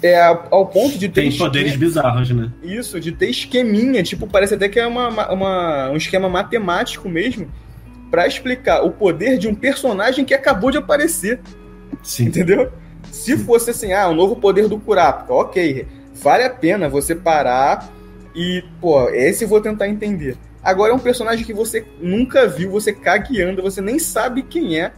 É, 0.02 0.20
ao 0.50 0.66
ponto 0.66 0.98
de 0.98 1.08
ter. 1.08 1.28
Tem 1.28 1.38
poderes 1.38 1.76
bizarros, 1.76 2.30
né? 2.30 2.50
Isso, 2.60 2.98
de 2.98 3.12
ter 3.12 3.28
esqueminha. 3.28 4.02
Tipo, 4.02 4.26
parece 4.26 4.54
até 4.54 4.68
que 4.68 4.80
é 4.80 4.86
uma, 4.86 5.30
uma 5.30 5.90
um 5.90 5.96
esquema 5.96 6.28
matemático 6.28 7.08
mesmo 7.08 7.48
para 8.10 8.26
explicar 8.26 8.82
o 8.82 8.90
poder 8.90 9.38
de 9.38 9.46
um 9.46 9.54
personagem 9.54 10.24
que 10.24 10.34
acabou 10.34 10.72
de 10.72 10.78
aparecer. 10.78 11.38
Sim. 12.02 12.24
Entendeu? 12.24 12.72
Se 13.12 13.36
fosse 13.36 13.70
assim, 13.70 13.92
ah, 13.92 14.08
o 14.08 14.14
novo 14.14 14.36
poder 14.36 14.66
do 14.66 14.78
Kurapika, 14.78 15.32
ok. 15.32 15.86
Vale 16.14 16.42
a 16.44 16.50
pena 16.50 16.88
você 16.88 17.14
parar 17.14 17.88
e, 18.34 18.64
pô, 18.80 19.08
esse 19.10 19.44
eu 19.44 19.48
vou 19.48 19.60
tentar 19.60 19.88
entender. 19.88 20.36
Agora 20.62 20.92
é 20.92 20.94
um 20.94 20.98
personagem 20.98 21.44
que 21.44 21.52
você 21.52 21.84
nunca 22.00 22.46
viu, 22.46 22.70
você 22.70 22.92
cagueando, 22.92 23.62
você 23.62 23.80
nem 23.80 23.98
sabe 23.98 24.42
quem 24.42 24.78
é. 24.78 24.92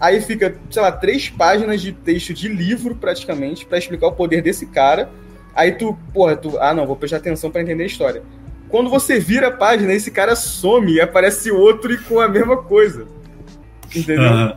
Aí 0.00 0.20
fica, 0.20 0.56
sei 0.70 0.82
lá, 0.82 0.92
três 0.92 1.28
páginas 1.28 1.80
de 1.80 1.92
texto 1.92 2.32
de 2.32 2.48
livro, 2.48 2.94
praticamente, 2.94 3.66
para 3.66 3.78
explicar 3.78 4.08
o 4.08 4.12
poder 4.12 4.42
desse 4.42 4.66
cara. 4.66 5.10
Aí 5.54 5.72
tu, 5.72 5.96
porra, 6.12 6.36
tu, 6.36 6.56
ah 6.58 6.72
não, 6.72 6.86
vou 6.86 6.96
prestar 6.96 7.18
atenção 7.18 7.50
para 7.50 7.62
entender 7.62 7.82
a 7.82 7.86
história. 7.86 8.22
Quando 8.68 8.88
você 8.88 9.18
vira 9.18 9.48
a 9.48 9.50
página, 9.50 9.92
esse 9.92 10.10
cara 10.10 10.34
some 10.34 10.94
e 10.94 11.00
aparece 11.00 11.50
outro 11.50 11.92
e 11.92 11.98
com 11.98 12.20
a 12.20 12.28
mesma 12.28 12.56
coisa. 12.56 13.06
Entendeu? 13.94 14.56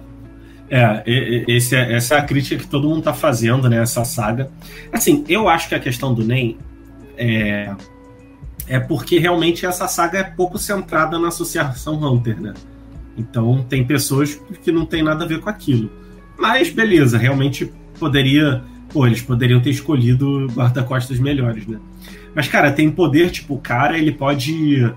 É, 0.69 1.04
esse, 1.47 1.75
é, 1.75 1.93
essa 1.93 2.15
é 2.15 2.19
a 2.19 2.23
crítica 2.23 2.63
que 2.63 2.67
todo 2.67 2.88
mundo 2.88 3.04
tá 3.04 3.13
fazendo, 3.13 3.69
né? 3.69 3.82
Essa 3.82 4.06
saga. 4.06 4.49
Assim, 4.91 5.23
eu 5.28 5.49
acho 5.49 5.69
que 5.69 5.75
a 5.75 5.80
questão 5.80 6.13
do 6.13 6.23
NEM 6.23 6.58
é 7.17 7.71
é 8.67 8.80
porque 8.80 9.19
realmente 9.19 9.65
essa 9.65 9.88
saga 9.88 10.19
é 10.19 10.23
pouco 10.23 10.58
centrada 10.58 11.19
na 11.19 11.28
Associação 11.28 11.95
Hunter, 12.04 12.39
né? 12.39 12.54
Então 13.17 13.65
tem 13.67 13.84
pessoas 13.84 14.36
que 14.63 14.71
não 14.71 14.86
tem 14.86 15.04
nada 15.04 15.23
a 15.23 15.28
ver 15.28 15.39
com 15.39 15.49
aquilo. 15.49 15.89
Mas 16.38 16.69
beleza, 16.69 17.17
realmente 17.17 17.71
poderia. 17.99 18.63
Pô, 18.89 19.06
eles 19.06 19.21
poderiam 19.21 19.62
ter 19.62 19.71
escolhido 19.71 20.47
guarda-costas 20.47 21.19
melhores, 21.19 21.67
né? 21.67 21.80
Mas, 22.34 22.47
cara, 22.47 22.71
tem 22.71 22.91
poder, 22.91 23.32
tipo, 23.32 23.56
o 23.56 23.60
cara 23.60 23.97
ele 23.97 24.12
pode 24.12 24.93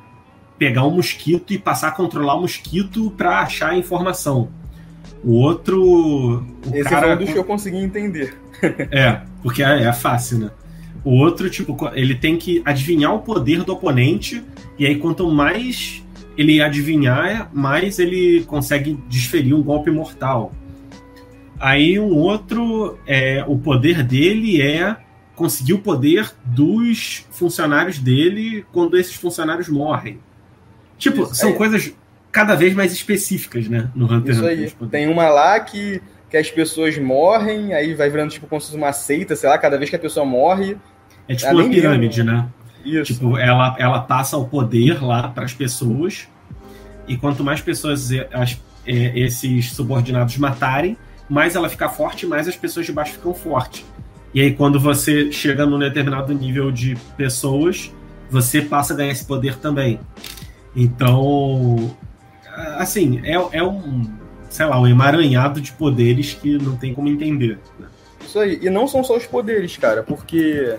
pegar 0.58 0.84
um 0.84 0.90
mosquito 0.90 1.52
e 1.52 1.58
passar 1.58 1.88
a 1.88 1.92
controlar 1.92 2.34
o 2.34 2.42
mosquito 2.42 3.10
para 3.16 3.40
achar 3.40 3.70
a 3.70 3.76
informação. 3.76 4.48
O 5.22 5.34
outro. 5.34 6.44
O 6.66 6.74
Esse 6.74 6.88
cara... 6.88 7.06
foi 7.06 7.14
um 7.14 7.18
dos 7.18 7.32
que 7.32 7.38
eu 7.38 7.44
consegui 7.44 7.78
entender. 7.78 8.36
é, 8.90 9.20
porque 9.42 9.62
é, 9.62 9.84
é 9.84 9.92
fácil, 9.92 10.38
né? 10.38 10.50
O 11.08 11.12
outro, 11.12 11.48
tipo, 11.48 11.74
ele 11.94 12.14
tem 12.14 12.36
que 12.36 12.60
adivinhar 12.66 13.14
o 13.14 13.20
poder 13.20 13.64
do 13.64 13.72
oponente, 13.72 14.44
e 14.78 14.84
aí 14.84 14.98
quanto 14.98 15.26
mais 15.30 16.04
ele 16.36 16.60
adivinhar, 16.60 17.48
mais 17.50 17.98
ele 17.98 18.44
consegue 18.44 18.92
desferir 19.08 19.54
um 19.54 19.62
golpe 19.62 19.90
mortal. 19.90 20.52
Aí 21.58 21.98
um 21.98 22.14
outro, 22.14 22.98
é, 23.06 23.42
o 23.48 23.56
poder 23.56 24.02
dele 24.02 24.60
é 24.60 24.98
conseguir 25.34 25.72
o 25.72 25.78
poder 25.78 26.30
dos 26.44 27.24
funcionários 27.30 27.98
dele 27.98 28.66
quando 28.70 28.98
esses 28.98 29.14
funcionários 29.14 29.66
morrem. 29.66 30.20
Tipo, 30.98 31.22
Isso, 31.22 31.36
são 31.36 31.48
é. 31.48 31.52
coisas 31.54 31.90
cada 32.30 32.54
vez 32.54 32.74
mais 32.74 32.92
específicas, 32.92 33.66
né? 33.66 33.90
No 33.94 34.04
Hunter 34.12 34.34
Isso 34.34 34.44
Hunter. 34.44 34.74
Aí. 34.82 34.88
Tem 34.90 35.08
uma 35.08 35.30
lá 35.30 35.58
que 35.58 36.02
que 36.28 36.36
as 36.36 36.50
pessoas 36.50 36.98
morrem, 36.98 37.72
aí 37.72 37.94
vai 37.94 38.10
virando 38.10 38.30
tipo 38.30 38.46
como 38.46 38.60
se 38.60 38.66
fosse 38.66 38.76
uma 38.76 38.92
seita, 38.92 39.34
sei 39.34 39.48
lá, 39.48 39.56
cada 39.56 39.78
vez 39.78 39.88
que 39.88 39.96
a 39.96 39.98
pessoa 39.98 40.26
morre. 40.26 40.76
É 41.28 41.34
tipo 41.34 41.52
uma 41.52 41.68
pirâmide, 41.68 42.22
né? 42.22 42.48
Isso. 42.84 43.12
Tipo, 43.12 43.36
ela, 43.36 43.76
ela 43.78 44.00
passa 44.00 44.36
o 44.36 44.46
poder 44.46 45.02
lá 45.02 45.28
para 45.28 45.44
as 45.44 45.52
pessoas, 45.52 46.26
e 47.06 47.16
quanto 47.16 47.44
mais 47.44 47.60
pessoas 47.60 48.10
as, 48.32 48.58
é, 48.86 49.18
esses 49.18 49.72
subordinados 49.72 50.36
matarem, 50.38 50.96
mais 51.28 51.54
ela 51.54 51.68
fica 51.68 51.88
forte, 51.88 52.26
mais 52.26 52.48
as 52.48 52.56
pessoas 52.56 52.86
de 52.86 52.92
baixo 52.92 53.12
ficam 53.12 53.34
fortes. 53.34 53.84
E 54.32 54.40
aí, 54.40 54.54
quando 54.54 54.78
você 54.80 55.30
chega 55.32 55.66
num 55.66 55.78
determinado 55.78 56.32
nível 56.32 56.70
de 56.70 56.96
pessoas, 57.16 57.92
você 58.30 58.62
passa 58.62 58.94
a 58.94 58.96
ganhar 58.96 59.12
esse 59.12 59.24
poder 59.24 59.56
também. 59.56 60.00
Então, 60.74 61.94
assim, 62.76 63.20
é, 63.24 63.34
é 63.52 63.62
um 63.62 64.06
sei 64.48 64.66
lá, 64.66 64.80
um 64.80 64.86
emaranhado 64.86 65.60
de 65.60 65.72
poderes 65.72 66.34
que 66.34 66.58
não 66.58 66.76
tem 66.76 66.94
como 66.94 67.08
entender. 67.08 67.58
Né? 67.78 67.86
Isso 68.24 68.38
aí. 68.38 68.58
E 68.62 68.70
não 68.70 68.86
são 68.86 69.04
só 69.04 69.16
os 69.16 69.26
poderes, 69.26 69.76
cara, 69.76 70.02
porque 70.02 70.76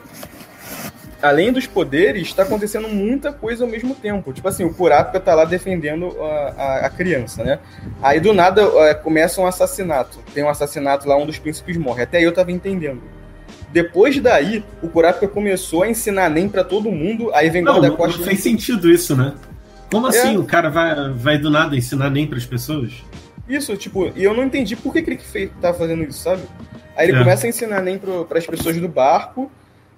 além 1.22 1.52
dos 1.52 1.68
poderes, 1.68 2.28
está 2.28 2.44
acontecendo 2.44 2.88
muita 2.88 3.32
coisa 3.32 3.64
ao 3.64 3.70
mesmo 3.70 3.94
tempo. 3.94 4.32
Tipo 4.32 4.48
assim, 4.48 4.64
o 4.64 4.74
Kurapika 4.74 5.20
tá 5.20 5.36
lá 5.36 5.46
defendendo 5.46 6.16
a, 6.22 6.54
a, 6.58 6.86
a 6.86 6.90
criança, 6.90 7.44
né? 7.44 7.60
Aí 8.02 8.20
do 8.20 8.34
nada 8.34 8.62
é, 8.62 8.94
começa 8.94 9.42
um 9.42 9.46
assassinato. 9.46 10.20
Tem 10.34 10.44
um 10.44 10.50
assassinato 10.50 11.08
lá, 11.08 11.18
um 11.18 11.26
dos 11.26 11.38
príncipes 11.38 11.78
morre. 11.78 12.04
Até 12.04 12.22
eu 12.22 12.34
tava 12.34 12.52
entendendo. 12.52 13.02
Depois 13.72 14.20
daí, 14.20 14.64
o 14.82 14.88
Kurapika 14.88 15.28
começou 15.28 15.84
a 15.84 15.90
ensinar 15.90 16.30
nem 16.30 16.50
para 16.50 16.64
todo 16.64 16.92
mundo, 16.92 17.32
aí 17.34 17.50
vem 17.50 17.64
guarda 17.64 17.92
Costa. 17.92 18.18
Não 18.18 18.26
fez 18.26 18.40
sentido 18.40 18.90
isso, 18.90 19.16
né? 19.16 19.36
Como 19.92 20.08
é. 20.08 20.10
assim 20.10 20.38
o 20.38 20.44
cara 20.44 20.70
vai, 20.70 21.12
vai 21.14 21.38
do 21.38 21.50
nada 21.50 21.76
ensinar 21.76 22.10
nem 22.10 22.26
para 22.26 22.38
as 22.38 22.46
pessoas? 22.46 23.04
Isso, 23.48 23.76
tipo, 23.76 24.12
e 24.16 24.24
eu 24.24 24.34
não 24.34 24.44
entendi 24.44 24.76
por 24.76 24.94
que, 24.94 25.02
que 25.02 25.10
ele 25.10 25.20
fez, 25.20 25.50
tava 25.60 25.78
fazendo 25.78 26.04
isso, 26.04 26.20
sabe? 26.20 26.44
Aí 26.96 27.08
ele 27.08 27.18
é. 27.18 27.20
começa 27.20 27.46
a 27.46 27.50
ensinar 27.50 27.82
nem 27.82 27.98
para 27.98 28.38
as 28.38 28.46
pessoas 28.46 28.78
do 28.78 28.88
barco 28.88 29.52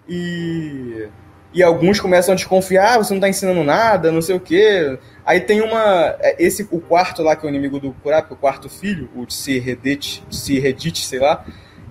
e. 0.08 1.08
E 1.54 1.62
alguns 1.62 2.00
começam 2.00 2.32
a 2.32 2.36
desconfiar, 2.36 2.94
ah, 2.94 2.98
você 3.00 3.14
não 3.14 3.20
tá 3.20 3.28
ensinando 3.28 3.62
nada, 3.62 4.10
não 4.10 4.22
sei 4.22 4.34
o 4.34 4.40
quê. 4.40 4.98
Aí 5.26 5.42
tem 5.42 5.62
uma. 5.62 6.16
É, 6.20 6.36
esse, 6.40 6.66
o 6.72 6.80
quarto 6.80 7.22
lá, 7.22 7.36
que 7.36 7.46
é 7.46 7.50
o 7.50 7.52
inimigo 7.52 7.78
do 7.78 7.92
Kurapika, 7.92 8.34
o 8.34 8.38
quarto 8.38 8.70
filho, 8.70 9.10
o 9.14 9.26
Tsirredit, 9.26 10.24
Tsirredit, 10.30 11.06
sei 11.06 11.20
lá, 11.20 11.46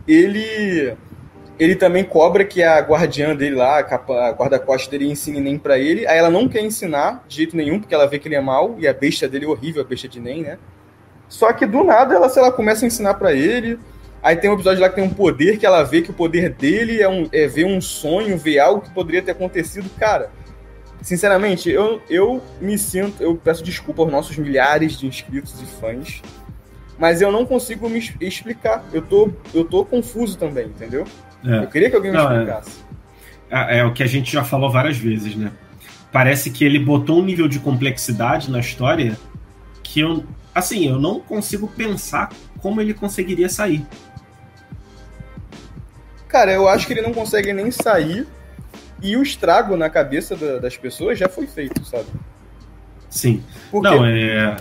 ele. 0.08 0.96
Ele 1.58 1.76
também 1.76 2.02
cobra 2.02 2.42
que 2.42 2.62
a 2.62 2.80
guardiã 2.80 3.36
dele 3.36 3.54
lá, 3.54 3.80
a 3.80 4.30
guarda-costas 4.32 4.88
dele, 4.88 5.10
ensine 5.10 5.40
nem 5.40 5.58
para 5.58 5.78
ele. 5.78 6.06
Aí 6.06 6.16
ela 6.16 6.30
não 6.30 6.48
quer 6.48 6.62
ensinar 6.62 7.22
de 7.28 7.36
jeito 7.36 7.54
nenhum, 7.54 7.78
porque 7.78 7.94
ela 7.94 8.06
vê 8.06 8.18
que 8.18 8.26
ele 8.26 8.34
é 8.34 8.40
mau, 8.40 8.76
e 8.78 8.88
a 8.88 8.94
besta 8.94 9.28
dele 9.28 9.44
é 9.44 9.48
horrível, 9.48 9.82
a 9.82 9.84
besta 9.84 10.08
de 10.08 10.20
Nem, 10.20 10.40
né? 10.40 10.56
Só 11.28 11.52
que 11.52 11.66
do 11.66 11.84
nada 11.84 12.14
ela, 12.14 12.30
sei 12.30 12.42
lá, 12.42 12.50
começa 12.50 12.86
a 12.86 12.88
ensinar 12.88 13.12
para 13.14 13.34
ele. 13.34 13.78
Aí 14.22 14.36
tem 14.36 14.50
um 14.50 14.54
episódio 14.54 14.82
lá 14.82 14.88
que 14.88 14.96
tem 14.96 15.04
um 15.04 15.10
poder 15.10 15.58
que 15.58 15.64
ela 15.64 15.82
vê 15.82 16.02
que 16.02 16.10
o 16.10 16.14
poder 16.14 16.50
dele 16.50 17.00
é, 17.00 17.08
um, 17.08 17.28
é 17.32 17.46
ver 17.46 17.64
um 17.64 17.80
sonho, 17.80 18.36
ver 18.36 18.58
algo 18.58 18.82
que 18.82 18.90
poderia 18.90 19.22
ter 19.22 19.30
acontecido. 19.30 19.88
Cara, 19.98 20.30
sinceramente, 21.00 21.70
eu, 21.70 22.02
eu 22.08 22.42
me 22.60 22.76
sinto. 22.76 23.22
Eu 23.22 23.34
peço 23.36 23.64
desculpa 23.64 24.02
aos 24.02 24.12
nossos 24.12 24.36
milhares 24.36 24.98
de 24.98 25.06
inscritos 25.06 25.60
e 25.62 25.64
fãs. 25.64 26.20
Mas 26.98 27.22
eu 27.22 27.32
não 27.32 27.46
consigo 27.46 27.88
me 27.88 27.98
explicar. 28.20 28.84
Eu 28.92 29.00
tô, 29.00 29.32
eu 29.54 29.64
tô 29.64 29.86
confuso 29.86 30.36
também, 30.36 30.66
entendeu? 30.66 31.06
É. 31.42 31.64
Eu 31.64 31.68
queria 31.68 31.88
que 31.88 31.96
alguém 31.96 32.10
me 32.10 32.18
não, 32.18 32.30
é. 32.30 32.34
explicasse. 32.34 32.84
É, 33.50 33.78
é 33.78 33.84
o 33.84 33.94
que 33.94 34.02
a 34.02 34.06
gente 34.06 34.30
já 34.30 34.44
falou 34.44 34.70
várias 34.70 34.98
vezes, 34.98 35.34
né? 35.34 35.50
Parece 36.12 36.50
que 36.50 36.62
ele 36.62 36.78
botou 36.78 37.20
um 37.20 37.24
nível 37.24 37.48
de 37.48 37.58
complexidade 37.58 38.50
na 38.50 38.58
história 38.58 39.16
que 39.82 40.00
eu 40.00 40.24
assim, 40.54 40.86
eu 40.86 40.98
não 40.98 41.20
consigo 41.20 41.68
pensar 41.68 42.30
como 42.58 42.80
ele 42.80 42.92
conseguiria 42.92 43.48
sair. 43.48 43.84
Cara, 46.30 46.52
eu 46.52 46.68
acho 46.68 46.86
que 46.86 46.92
ele 46.92 47.02
não 47.02 47.12
consegue 47.12 47.52
nem 47.52 47.70
sair 47.70 48.26
e 49.02 49.16
o 49.16 49.22
estrago 49.22 49.76
na 49.76 49.90
cabeça 49.90 50.36
da, 50.36 50.58
das 50.58 50.76
pessoas 50.76 51.18
já 51.18 51.28
foi 51.28 51.46
feito, 51.46 51.84
sabe? 51.84 52.06
Sim. 53.08 53.42
Porque, 53.70 53.88
não, 53.88 54.06
é. 54.06 54.56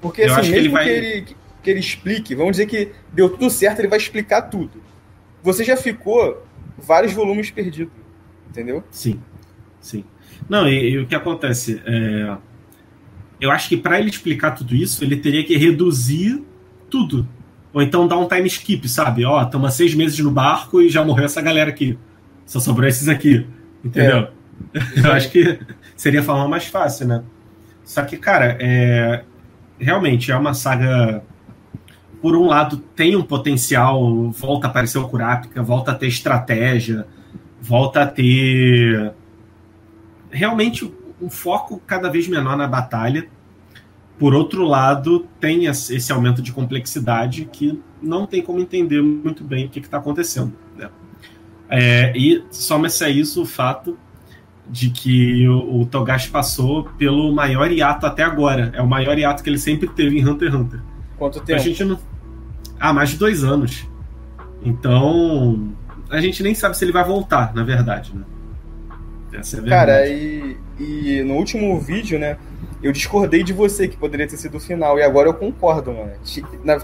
Porque 0.00 0.22
eu 0.22 0.34
assim, 0.34 0.50
mesmo 0.50 0.52
que 0.52 0.58
ele, 0.58 0.68
vai... 0.68 0.84
que, 0.84 0.90
ele, 0.90 1.36
que 1.62 1.70
ele 1.70 1.80
explique, 1.80 2.34
vamos 2.34 2.52
dizer 2.52 2.66
que 2.66 2.92
deu 3.12 3.30
tudo 3.30 3.48
certo, 3.48 3.80
ele 3.80 3.88
vai 3.88 3.98
explicar 3.98 4.42
tudo. 4.42 4.82
Você 5.42 5.64
já 5.64 5.76
ficou 5.76 6.44
vários 6.76 7.12
volumes 7.12 7.50
perdidos, 7.50 7.94
entendeu? 8.48 8.84
Sim, 8.90 9.20
sim. 9.80 10.04
Não, 10.48 10.68
e, 10.68 10.90
e 10.90 10.98
o 10.98 11.06
que 11.06 11.14
acontece? 11.14 11.82
É 11.86 12.36
eu 13.40 13.50
acho 13.50 13.68
que 13.68 13.76
para 13.76 13.98
ele 13.98 14.10
explicar 14.10 14.52
tudo 14.52 14.74
isso, 14.74 15.04
ele 15.04 15.16
teria 15.16 15.44
que 15.44 15.56
reduzir 15.56 16.42
tudo. 16.88 17.28
Ou 17.72 17.82
então 17.82 18.08
dar 18.08 18.16
um 18.16 18.26
time 18.26 18.46
skip, 18.46 18.88
sabe? 18.88 19.24
Ó, 19.24 19.42
estamos 19.42 19.74
seis 19.74 19.94
meses 19.94 20.18
no 20.18 20.30
barco 20.30 20.80
e 20.80 20.88
já 20.88 21.04
morreu 21.04 21.26
essa 21.26 21.42
galera 21.42 21.70
aqui. 21.70 21.98
Só 22.46 22.60
sobrou 22.60 22.88
esses 22.88 23.08
aqui. 23.08 23.46
Entendeu? 23.84 24.18
É. 24.18 24.36
Eu 25.04 25.12
acho 25.12 25.30
que 25.30 25.58
seria 25.94 26.20
a 26.20 26.22
forma 26.22 26.48
mais 26.48 26.66
fácil, 26.66 27.06
né? 27.06 27.22
Só 27.84 28.02
que, 28.02 28.16
cara, 28.16 28.56
é, 28.60 29.22
realmente 29.78 30.32
é 30.32 30.36
uma 30.36 30.54
saga. 30.54 31.22
Por 32.20 32.34
um 32.34 32.46
lado, 32.46 32.78
tem 32.78 33.14
um 33.14 33.22
potencial, 33.22 34.30
volta 34.30 34.66
a 34.66 34.70
aparecer 34.70 34.98
o 34.98 35.08
Kurapika, 35.08 35.62
volta 35.62 35.92
a 35.92 35.94
ter 35.94 36.08
estratégia, 36.08 37.06
volta 37.60 38.02
a 38.02 38.06
ter. 38.06 39.12
Realmente 40.30 40.92
um 41.20 41.30
foco 41.30 41.80
cada 41.86 42.10
vez 42.10 42.26
menor 42.26 42.56
na 42.56 42.66
batalha. 42.66 43.28
Por 44.18 44.34
outro 44.34 44.64
lado, 44.64 45.26
tem 45.38 45.66
esse 45.66 46.10
aumento 46.10 46.40
de 46.40 46.52
complexidade 46.52 47.44
que 47.52 47.80
não 48.00 48.26
tem 48.26 48.42
como 48.42 48.60
entender 48.60 49.02
muito 49.02 49.44
bem 49.44 49.66
o 49.66 49.68
que 49.68 49.78
está 49.78 49.98
acontecendo. 49.98 50.54
Né? 50.76 50.88
É, 51.68 52.12
e 52.16 52.42
soma-se 52.50 53.04
a 53.04 53.10
isso 53.10 53.42
o 53.42 53.46
fato 53.46 53.98
de 54.68 54.90
que 54.90 55.46
o, 55.48 55.80
o, 55.80 55.86
Togashi 55.86 56.30
passou 56.30 56.84
pelo 56.98 57.32
maior 57.32 57.70
hiato 57.70 58.06
até 58.06 58.22
agora. 58.22 58.72
É 58.74 58.82
o 58.82 58.86
maior 58.86 59.18
hiato 59.18 59.42
que 59.42 59.50
ele 59.50 59.58
sempre 59.58 59.88
teve 59.88 60.18
em 60.18 60.26
Hunter 60.26 60.48
x 60.48 60.60
Hunter. 60.60 60.80
Quanto 61.18 61.40
tempo? 61.40 61.60
A 61.60 61.62
gente 61.62 61.84
não... 61.84 61.98
Ah, 62.78 62.92
mais 62.92 63.10
de 63.10 63.16
dois 63.16 63.44
anos. 63.44 63.86
Então, 64.62 65.72
a 66.10 66.20
gente 66.20 66.42
nem 66.42 66.54
sabe 66.54 66.76
se 66.76 66.84
ele 66.84 66.92
vai 66.92 67.04
voltar, 67.04 67.54
na 67.54 67.62
verdade, 67.62 68.12
né? 68.14 68.24
Essa 69.32 69.56
é 69.56 69.58
a 69.58 69.62
verdade. 69.62 69.86
Cara, 69.86 70.08
e, 70.08 70.56
e 70.78 71.22
no 71.22 71.34
último 71.34 71.78
vídeo, 71.80 72.18
né? 72.18 72.36
Eu 72.82 72.92
discordei 72.92 73.42
de 73.42 73.52
você 73.52 73.88
que 73.88 73.96
poderia 73.96 74.26
ter 74.26 74.36
sido 74.36 74.58
o 74.58 74.60
final, 74.60 74.98
e 74.98 75.02
agora 75.02 75.28
eu 75.28 75.34
concordo, 75.34 75.92
mano. 75.92 76.12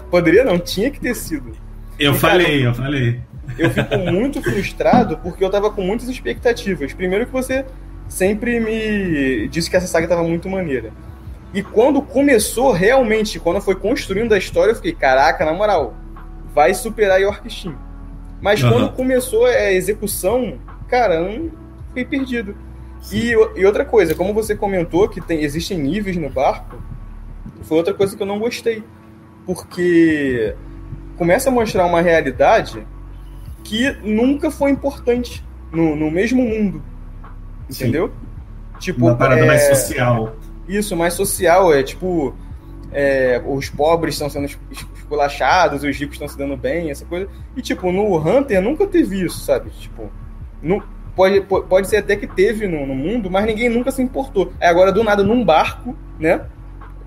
Poderia 0.09 0.43
não, 0.43 0.57
tinha 0.57 0.89
que 0.89 0.99
ter 0.99 1.15
sido. 1.15 1.51
Eu 1.99 2.13
e, 2.13 2.17
falei, 2.17 2.45
cara, 2.45 2.69
eu 2.69 2.73
falei. 2.73 3.21
Eu 3.57 3.69
fico 3.69 3.97
muito 3.97 4.41
frustrado 4.41 5.17
porque 5.17 5.43
eu 5.43 5.49
tava 5.49 5.69
com 5.69 5.81
muitas 5.81 6.07
expectativas. 6.09 6.93
Primeiro 6.93 7.25
que 7.25 7.31
você 7.31 7.65
sempre 8.07 8.59
me 8.59 9.47
disse 9.47 9.69
que 9.69 9.75
essa 9.75 9.87
saga 9.87 10.07
tava 10.07 10.23
muito 10.23 10.49
maneira. 10.49 10.91
E 11.53 11.61
quando 11.61 12.01
começou 12.01 12.71
realmente, 12.71 13.39
quando 13.39 13.61
foi 13.61 13.75
construindo 13.75 14.33
a 14.33 14.37
história, 14.37 14.71
eu 14.71 14.75
fiquei, 14.75 14.93
caraca, 14.93 15.45
na 15.45 15.53
moral, 15.53 15.95
vai 16.53 16.73
superar 16.73 17.21
York 17.21 17.47
Steam. 17.53 17.77
Mas 18.41 18.63
uhum. 18.63 18.71
quando 18.71 18.91
começou 18.91 19.45
a 19.45 19.71
execução, 19.71 20.57
cara, 20.87 21.15
eu 21.15 21.51
fiquei 21.89 22.05
perdido. 22.05 22.55
E, 23.11 23.31
e, 23.31 23.65
outra 23.65 23.83
coisa, 23.83 24.15
como 24.15 24.33
você 24.33 24.55
comentou 24.55 25.09
que 25.09 25.19
tem, 25.19 25.41
existem 25.43 25.77
níveis 25.77 26.15
no 26.15 26.29
barco, 26.29 26.81
foi 27.63 27.77
outra 27.77 27.93
coisa 27.93 28.15
que 28.15 28.21
eu 28.21 28.27
não 28.27 28.39
gostei. 28.39 28.83
Porque 29.45 30.55
começa 31.17 31.49
a 31.49 31.51
mostrar 31.51 31.85
uma 31.85 32.01
realidade 32.01 32.85
que 33.63 33.91
nunca 34.03 34.49
foi 34.49 34.71
importante 34.71 35.43
no, 35.71 35.95
no 35.95 36.09
mesmo 36.09 36.41
mundo. 36.41 36.81
Entendeu? 37.69 38.07
Sim. 38.07 38.79
Tipo, 38.79 39.05
uma 39.07 39.15
parada 39.15 39.41
é... 39.41 39.45
mais 39.45 39.63
social. 39.63 40.35
Isso, 40.67 40.95
mais 40.95 41.13
social. 41.13 41.73
É 41.73 41.83
tipo. 41.83 42.35
É, 42.95 43.41
os 43.47 43.69
pobres 43.69 44.13
estão 44.13 44.29
sendo 44.29 44.45
esculachados, 44.45 45.83
os 45.83 45.97
ricos 45.97 46.13
estão 46.13 46.27
se 46.27 46.37
dando 46.37 46.55
bem, 46.55 46.91
essa 46.91 47.03
coisa. 47.05 47.27
E, 47.55 47.61
tipo, 47.61 47.91
no 47.91 48.17
Hunter 48.17 48.61
nunca 48.61 48.85
teve 48.85 49.25
isso, 49.25 49.39
sabe? 49.39 49.71
Tipo, 49.71 50.11
no, 50.61 50.83
pode, 51.15 51.41
pode 51.41 51.87
ser 51.87 51.97
até 51.97 52.15
que 52.15 52.27
teve 52.27 52.67
no, 52.67 52.85
no 52.85 52.95
mundo, 52.95 53.29
mas 53.29 53.45
ninguém 53.45 53.69
nunca 53.69 53.91
se 53.91 54.01
importou. 54.01 54.53
Agora, 54.61 54.91
do 54.91 55.03
nada, 55.03 55.23
num 55.23 55.43
barco, 55.43 55.95
né? 56.19 56.41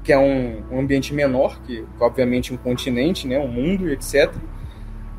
Que 0.03 0.12
é 0.12 0.19
um, 0.19 0.62
um 0.71 0.81
ambiente 0.81 1.12
menor, 1.12 1.61
que, 1.62 1.85
obviamente, 2.01 2.53
um 2.53 2.57
continente, 2.57 3.27
né? 3.27 3.38
Um 3.38 3.49
mundo, 3.49 3.90
etc 3.90 4.33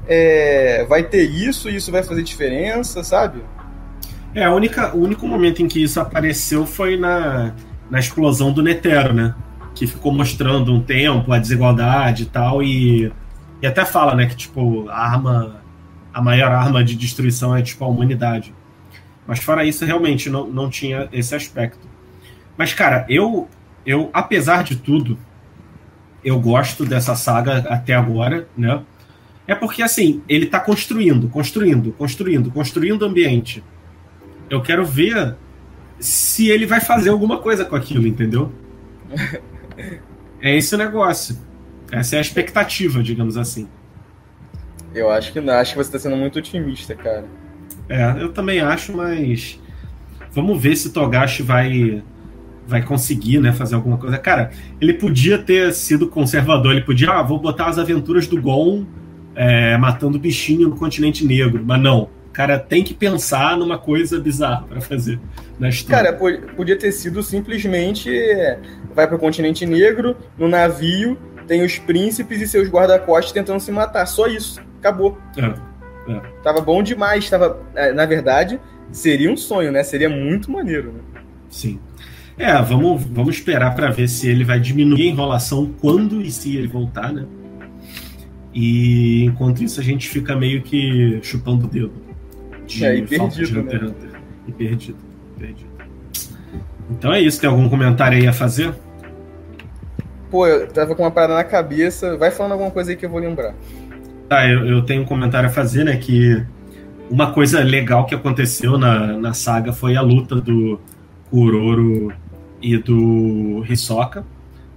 é, 0.08 0.86
vai 0.88 1.04
ter 1.04 1.24
isso 1.24 1.70
e 1.70 1.76
isso 1.76 1.92
vai 1.92 2.02
fazer 2.02 2.24
diferença, 2.24 3.04
sabe? 3.04 3.44
É, 4.34 4.46
a 4.46 4.54
única, 4.54 4.96
o 4.96 5.02
único 5.02 5.28
momento 5.28 5.62
em 5.62 5.68
que 5.68 5.84
isso 5.84 6.00
apareceu 6.00 6.66
foi 6.66 6.98
na, 6.98 7.54
na 7.90 8.00
explosão 8.00 8.52
do 8.52 8.64
Netero, 8.64 9.14
né? 9.14 9.36
Que 9.76 9.86
ficou 9.86 10.14
mostrando 10.14 10.74
um 10.74 10.82
tempo, 10.82 11.32
a 11.32 11.38
desigualdade 11.38 12.24
e 12.24 12.26
tal, 12.28 12.64
e, 12.64 13.12
e 13.62 13.68
até 13.68 13.86
fala, 13.86 14.16
né, 14.16 14.26
que 14.26 14.36
tipo, 14.36 14.90
a 14.90 14.98
arma, 14.98 15.62
a 16.14 16.22
maior 16.22 16.52
arma 16.52 16.84
de 16.84 16.96
destruição 16.96 17.56
é 17.56 17.62
tipo 17.62 17.84
a 17.84 17.88
humanidade. 17.88 18.54
Mas 19.28 19.40
fora 19.40 19.66
isso, 19.66 19.84
realmente 19.84 20.30
não, 20.30 20.48
não 20.48 20.70
tinha 20.70 21.10
esse 21.12 21.36
aspecto. 21.36 21.88
Mas, 22.58 22.74
cara, 22.74 23.06
eu, 23.10 23.48
eu, 23.86 24.10
apesar 24.14 24.64
de 24.64 24.78
tudo, 24.78 25.20
eu 26.24 26.40
gosto 26.40 26.86
dessa 26.86 27.16
saga 27.16 27.58
até 27.70 27.94
agora, 27.94 28.48
né? 28.58 28.82
É 29.46 29.54
porque, 29.54 29.84
assim, 29.84 30.22
ele 30.28 30.46
está 30.46 30.60
construindo, 30.60 31.30
construindo, 31.30 31.92
construindo, 31.92 32.52
construindo 32.52 33.06
ambiente. 33.06 33.64
Eu 34.50 34.62
quero 34.62 34.86
ver 34.86 35.36
se 36.00 36.50
ele 36.50 36.66
vai 36.66 36.80
fazer 36.80 37.10
alguma 37.10 37.40
coisa 37.40 37.66
com 37.66 37.76
aquilo, 37.76 38.08
entendeu? 38.08 38.52
é 40.42 40.56
esse 40.56 40.74
o 40.74 40.78
negócio. 40.78 41.38
Essa 41.92 42.16
é 42.16 42.20
a 42.20 42.22
expectativa, 42.22 43.02
digamos 43.02 43.38
assim. 43.38 43.68
Eu 44.94 45.10
acho 45.10 45.32
que 45.32 45.40
não. 45.40 45.54
Acho 45.54 45.72
que 45.72 45.78
você 45.78 45.90
está 45.90 46.00
sendo 46.00 46.18
muito 46.18 46.40
otimista, 46.40 46.96
cara. 46.96 47.26
É, 47.90 48.22
eu 48.22 48.30
também 48.30 48.60
acho, 48.60 48.96
mas 48.96 49.60
vamos 50.32 50.62
ver 50.62 50.76
se 50.76 50.92
Togashi 50.92 51.44
vai 51.44 52.04
vai 52.68 52.84
conseguir, 52.84 53.40
né, 53.40 53.54
fazer 53.54 53.76
alguma 53.76 53.98
coisa. 53.98 54.18
Cara, 54.18 54.52
ele 54.82 54.94
podia 54.94 55.38
ter 55.38 55.74
sido 55.74 56.08
conservador, 56.08 56.74
ele 56.74 56.82
podia, 56.82 57.12
ah, 57.12 57.24
vou 57.24 57.40
botar 57.40 57.68
as 57.68 57.78
aventuras 57.80 58.28
do 58.28 58.42
Gon 58.42 58.86
é, 59.34 59.78
matando 59.78 60.20
bichinho 60.20 60.68
no 60.68 60.76
continente 60.76 61.26
negro. 61.26 61.64
Mas 61.66 61.82
não. 61.82 62.10
O 62.28 62.32
cara 62.34 62.60
tem 62.60 62.84
que 62.84 62.94
pensar 62.94 63.58
numa 63.58 63.78
coisa 63.78 64.20
bizarra 64.20 64.66
para 64.68 64.82
fazer 64.82 65.18
na 65.58 65.70
história. 65.70 66.12
Cara, 66.12 66.44
podia 66.56 66.78
ter 66.78 66.92
sido 66.92 67.24
simplesmente 67.24 68.10
é, 68.14 68.60
vai 68.94 69.08
para 69.08 69.16
o 69.16 69.20
continente 69.20 69.66
negro, 69.66 70.16
no 70.38 70.48
navio, 70.48 71.18
tem 71.48 71.64
os 71.64 71.80
príncipes 71.80 72.42
e 72.42 72.48
seus 72.48 72.68
guarda-costas 72.68 73.32
tentando 73.32 73.60
se 73.60 73.72
matar. 73.72 74.06
Só 74.06 74.28
isso. 74.28 74.62
Acabou. 74.80 75.18
É, 75.38 75.54
é. 76.08 76.22
Tava 76.44 76.62
bom 76.62 76.82
demais. 76.82 77.30
Tava, 77.30 77.62
é, 77.76 77.92
na 77.92 78.06
verdade, 78.06 78.60
seria 78.92 79.32
um 79.32 79.38
sonho, 79.38 79.72
né? 79.72 79.84
Seria 79.84 80.10
muito 80.10 80.52
maneiro, 80.52 80.92
né? 80.92 81.00
Sim. 81.50 81.80
É, 82.38 82.54
vamos, 82.62 83.04
vamos 83.04 83.36
esperar 83.36 83.76
para 83.76 83.90
ver 83.90 84.08
se 84.08 84.30
ele 84.30 84.44
vai 84.44 84.60
diminuir 84.60 85.08
a 85.08 85.12
enrolação 85.12 85.74
quando 85.82 86.22
e 86.22 86.32
se 86.32 86.56
ele 86.56 86.68
voltar, 86.68 87.12
né? 87.12 87.26
E 88.54 89.26
enquanto 89.26 89.64
isso 89.64 89.80
a 89.80 89.84
gente 89.84 90.08
fica 90.08 90.36
meio 90.36 90.62
que 90.62 91.20
chupando 91.24 91.66
o 91.66 91.70
dedo. 91.70 91.94
De 92.66 92.86
é, 92.86 92.96
e 92.96 93.02
perdido, 93.02 93.64
de 93.64 93.78
né? 93.78 93.94
E 94.48 94.52
perdido, 94.52 94.98
perdido. 95.38 95.70
Então 96.90 97.12
é 97.12 97.20
isso, 97.20 97.40
tem 97.40 97.50
algum 97.50 97.68
comentário 97.70 98.18
aí 98.18 98.28
a 98.28 98.34
fazer? 98.34 98.74
Pô, 100.30 100.46
eu 100.46 100.68
tava 100.68 100.96
com 100.96 101.04
uma 101.04 101.12
parada 101.12 101.36
na 101.36 101.44
cabeça. 101.44 102.18
Vai 102.18 102.32
falando 102.32 102.54
alguma 102.54 102.72
coisa 102.72 102.92
aí 102.92 102.98
que 102.98 103.06
eu 103.06 103.10
vou 103.10 103.20
lembrar. 103.20 103.56
Tá, 104.28 104.48
eu, 104.48 104.66
eu 104.66 104.82
tenho 104.82 105.04
um 105.04 105.06
comentário 105.06 105.48
a 105.50 105.52
fazer, 105.52 105.84
né? 105.84 105.96
Que 105.98 106.44
uma 107.10 107.32
coisa 107.32 107.64
legal 107.64 108.06
que 108.06 108.14
aconteceu 108.16 108.78
na, 108.78 109.18
na 109.18 109.34
saga 109.34 109.72
foi 109.72 109.96
a 109.96 110.02
luta 110.02 110.36
do 110.36 110.80
Kuroro 111.30 112.14
e 112.62 112.78
do 112.78 113.64
Hisoka 113.70 114.26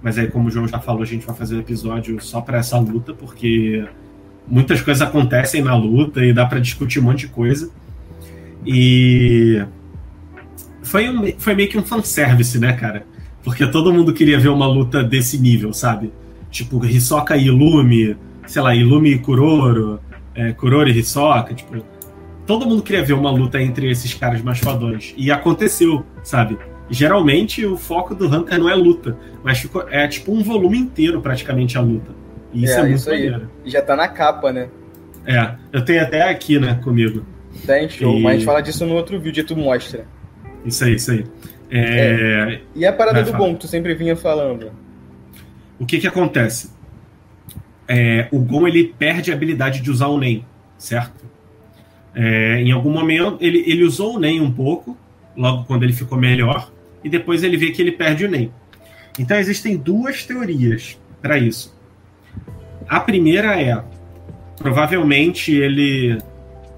mas 0.01 0.17
aí, 0.17 0.27
como 0.27 0.47
o 0.47 0.51
João 0.51 0.67
já 0.67 0.79
falou, 0.79 1.03
a 1.03 1.05
gente 1.05 1.25
vai 1.25 1.35
fazer 1.35 1.55
um 1.55 1.59
episódio 1.59 2.19
só 2.19 2.41
para 2.41 2.57
essa 2.57 2.77
luta, 2.79 3.13
porque 3.13 3.85
muitas 4.47 4.81
coisas 4.81 5.01
acontecem 5.01 5.61
na 5.61 5.75
luta 5.75 6.25
e 6.25 6.33
dá 6.33 6.45
para 6.45 6.59
discutir 6.59 6.99
um 6.99 7.03
monte 7.03 7.19
de 7.19 7.27
coisa. 7.27 7.69
E 8.65 9.63
foi, 10.81 11.07
um, 11.07 11.31
foi 11.37 11.53
meio 11.53 11.69
que 11.69 11.77
um 11.77 11.83
fanservice, 11.83 12.57
né, 12.57 12.73
cara? 12.73 13.05
Porque 13.43 13.65
todo 13.67 13.93
mundo 13.93 14.11
queria 14.11 14.39
ver 14.39 14.49
uma 14.49 14.67
luta 14.67 15.03
desse 15.03 15.37
nível, 15.37 15.71
sabe? 15.71 16.11
Tipo, 16.49 16.83
Hisoka 16.83 17.37
e 17.37 17.45
Ilumi, 17.45 18.17
sei 18.51 18.61
lá, 18.61 18.75
Ilumi 18.75 19.13
e 19.13 19.19
Kuroro, 19.19 19.99
é, 20.35 20.51
Kuroro 20.53 20.89
e 20.89 20.97
Hisoka, 20.97 21.53
tipo... 21.53 21.83
Todo 22.45 22.65
mundo 22.65 22.81
queria 22.81 23.03
ver 23.03 23.13
uma 23.13 23.31
luta 23.31 23.61
entre 23.61 23.89
esses 23.89 24.13
caras 24.13 24.41
mais 24.41 24.59
fodões. 24.59 25.13
E 25.15 25.31
aconteceu, 25.31 26.03
sabe? 26.23 26.57
geralmente 26.91 27.65
o 27.65 27.77
foco 27.77 28.13
do 28.13 28.27
Hunter 28.27 28.59
não 28.59 28.69
é 28.69 28.75
luta, 28.75 29.17
mas 29.43 29.59
ficou, 29.59 29.87
é 29.89 30.07
tipo 30.07 30.33
um 30.33 30.43
volume 30.43 30.77
inteiro 30.77 31.21
praticamente 31.21 31.77
a 31.77 31.81
luta. 31.81 32.11
E 32.53 32.65
isso 32.65 32.73
é, 32.73 32.75
é 32.75 32.81
muito 32.81 32.95
isso 32.95 33.09
maneiro. 33.09 33.49
E 33.63 33.71
já 33.71 33.81
tá 33.81 33.95
na 33.95 34.09
capa, 34.09 34.51
né? 34.51 34.69
É, 35.25 35.55
eu 35.71 35.83
tenho 35.85 36.01
até 36.01 36.29
aqui, 36.29 36.59
né, 36.59 36.79
comigo. 36.83 37.25
Tem 37.65 37.87
show, 37.87 38.17
e... 38.17 38.21
mas 38.21 38.31
a 38.31 38.35
gente 38.35 38.45
fala 38.45 38.61
disso 38.61 38.85
no 38.85 38.93
outro 38.93 39.19
vídeo 39.19 39.41
e 39.41 39.43
tu 39.43 39.55
mostra. 39.55 40.05
Isso 40.65 40.83
aí, 40.83 40.95
isso 40.95 41.11
aí. 41.11 41.25
É... 41.69 42.53
É. 42.55 42.61
E 42.75 42.85
a 42.85 42.91
parada 42.91 43.23
Vai, 43.23 43.31
do 43.31 43.37
Gon, 43.37 43.53
que 43.53 43.61
tu 43.61 43.67
sempre 43.67 43.95
vinha 43.95 44.15
falando? 44.15 44.71
O 45.79 45.85
que 45.85 45.99
que 45.99 46.07
acontece? 46.07 46.71
É, 47.87 48.27
o 48.31 48.39
Gon, 48.39 48.67
ele 48.67 48.93
perde 48.97 49.31
a 49.31 49.35
habilidade 49.35 49.81
de 49.81 49.91
usar 49.91 50.07
o 50.07 50.17
Nen, 50.17 50.45
certo? 50.77 51.25
É, 52.13 52.61
em 52.61 52.71
algum 52.71 52.91
momento, 52.91 53.37
ele, 53.39 53.63
ele 53.65 53.83
usou 53.83 54.15
o 54.15 54.19
Nen 54.19 54.41
um 54.41 54.51
pouco, 54.51 54.97
logo 55.35 55.63
quando 55.65 55.83
ele 55.83 55.93
ficou 55.93 56.17
melhor, 56.17 56.71
e 57.03 57.09
depois 57.09 57.43
ele 57.43 57.57
vê 57.57 57.71
que 57.71 57.81
ele 57.81 57.91
perde 57.91 58.25
o 58.25 58.29
NEM. 58.29 58.51
Então 59.17 59.37
existem 59.37 59.75
duas 59.75 60.23
teorias 60.23 60.99
para 61.21 61.37
isso. 61.37 61.75
A 62.87 62.99
primeira 62.99 63.59
é 63.59 63.83
provavelmente 64.57 65.51
ele 65.51 66.17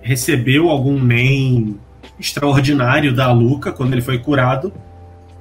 recebeu 0.02 0.70
algum 0.70 1.00
NEM 1.00 1.78
extraordinário 2.20 3.14
da 3.14 3.32
Luca 3.32 3.72
quando 3.72 3.94
ele 3.94 4.02
foi 4.02 4.20
curado 4.20 4.72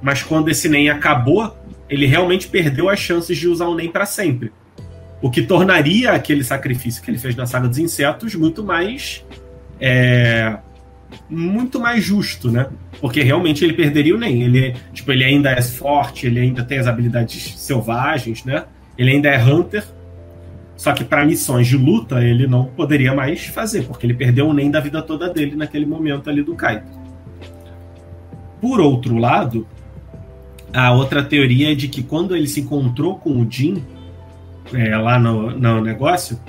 mas 0.03 0.21
quando 0.21 0.49
esse 0.49 0.67
NEM 0.67 0.89
acabou, 0.89 1.55
ele 1.89 2.05
realmente 2.05 2.49
perdeu 2.49 2.89
as 2.89 2.99
chances 2.99 3.37
de 3.37 3.47
usar 3.47 3.67
o 3.67 3.75
NEM 3.75 3.89
para 3.89 4.05
sempre. 4.05 4.51
O 5.23 5.31
que 5.31 5.41
tornaria 5.41 6.11
aquele 6.11 6.43
sacrifício 6.43 7.01
que 7.01 7.09
ele 7.09 7.17
fez 7.17 7.33
na 7.33 7.45
saga 7.45 7.69
dos 7.69 7.77
insetos 7.77 8.35
muito 8.35 8.61
mais. 8.61 9.25
É, 9.79 10.57
muito 11.29 11.79
mais 11.79 12.03
justo, 12.03 12.51
né? 12.51 12.67
Porque 12.99 13.23
realmente 13.23 13.63
ele 13.63 13.71
perderia 13.71 14.13
o 14.13 14.19
NEM. 14.19 14.43
Ele, 14.43 14.75
tipo, 14.91 15.13
ele 15.13 15.23
ainda 15.23 15.49
é 15.49 15.61
forte, 15.61 16.27
ele 16.27 16.41
ainda 16.41 16.61
tem 16.61 16.77
as 16.77 16.87
habilidades 16.87 17.57
selvagens, 17.57 18.43
né? 18.43 18.65
Ele 18.97 19.11
ainda 19.11 19.29
é 19.29 19.41
Hunter. 19.41 19.85
Só 20.75 20.91
que 20.91 21.05
para 21.05 21.23
missões 21.23 21.67
de 21.67 21.77
luta 21.77 22.21
ele 22.21 22.45
não 22.45 22.65
poderia 22.65 23.15
mais 23.15 23.45
fazer, 23.45 23.83
porque 23.83 24.05
ele 24.05 24.15
perdeu 24.15 24.45
o 24.49 24.53
NEM 24.53 24.71
da 24.71 24.81
vida 24.81 25.01
toda 25.01 25.29
dele 25.29 25.55
naquele 25.55 25.85
momento 25.85 26.29
ali 26.29 26.43
do 26.43 26.53
Kaito. 26.53 26.91
Por 28.59 28.81
outro 28.81 29.15
lado, 29.15 29.65
a 30.73 30.91
outra 30.91 31.23
teoria 31.23 31.71
é 31.71 31.75
de 31.75 31.87
que 31.87 32.03
quando 32.03 32.35
ele 32.35 32.47
se 32.47 32.59
encontrou 32.59 33.17
com 33.17 33.39
o 33.39 33.49
Jin, 33.49 33.81
é, 34.73 34.95
lá 34.97 35.19
no, 35.19 35.51
no 35.51 35.81
negócio, 35.81 36.39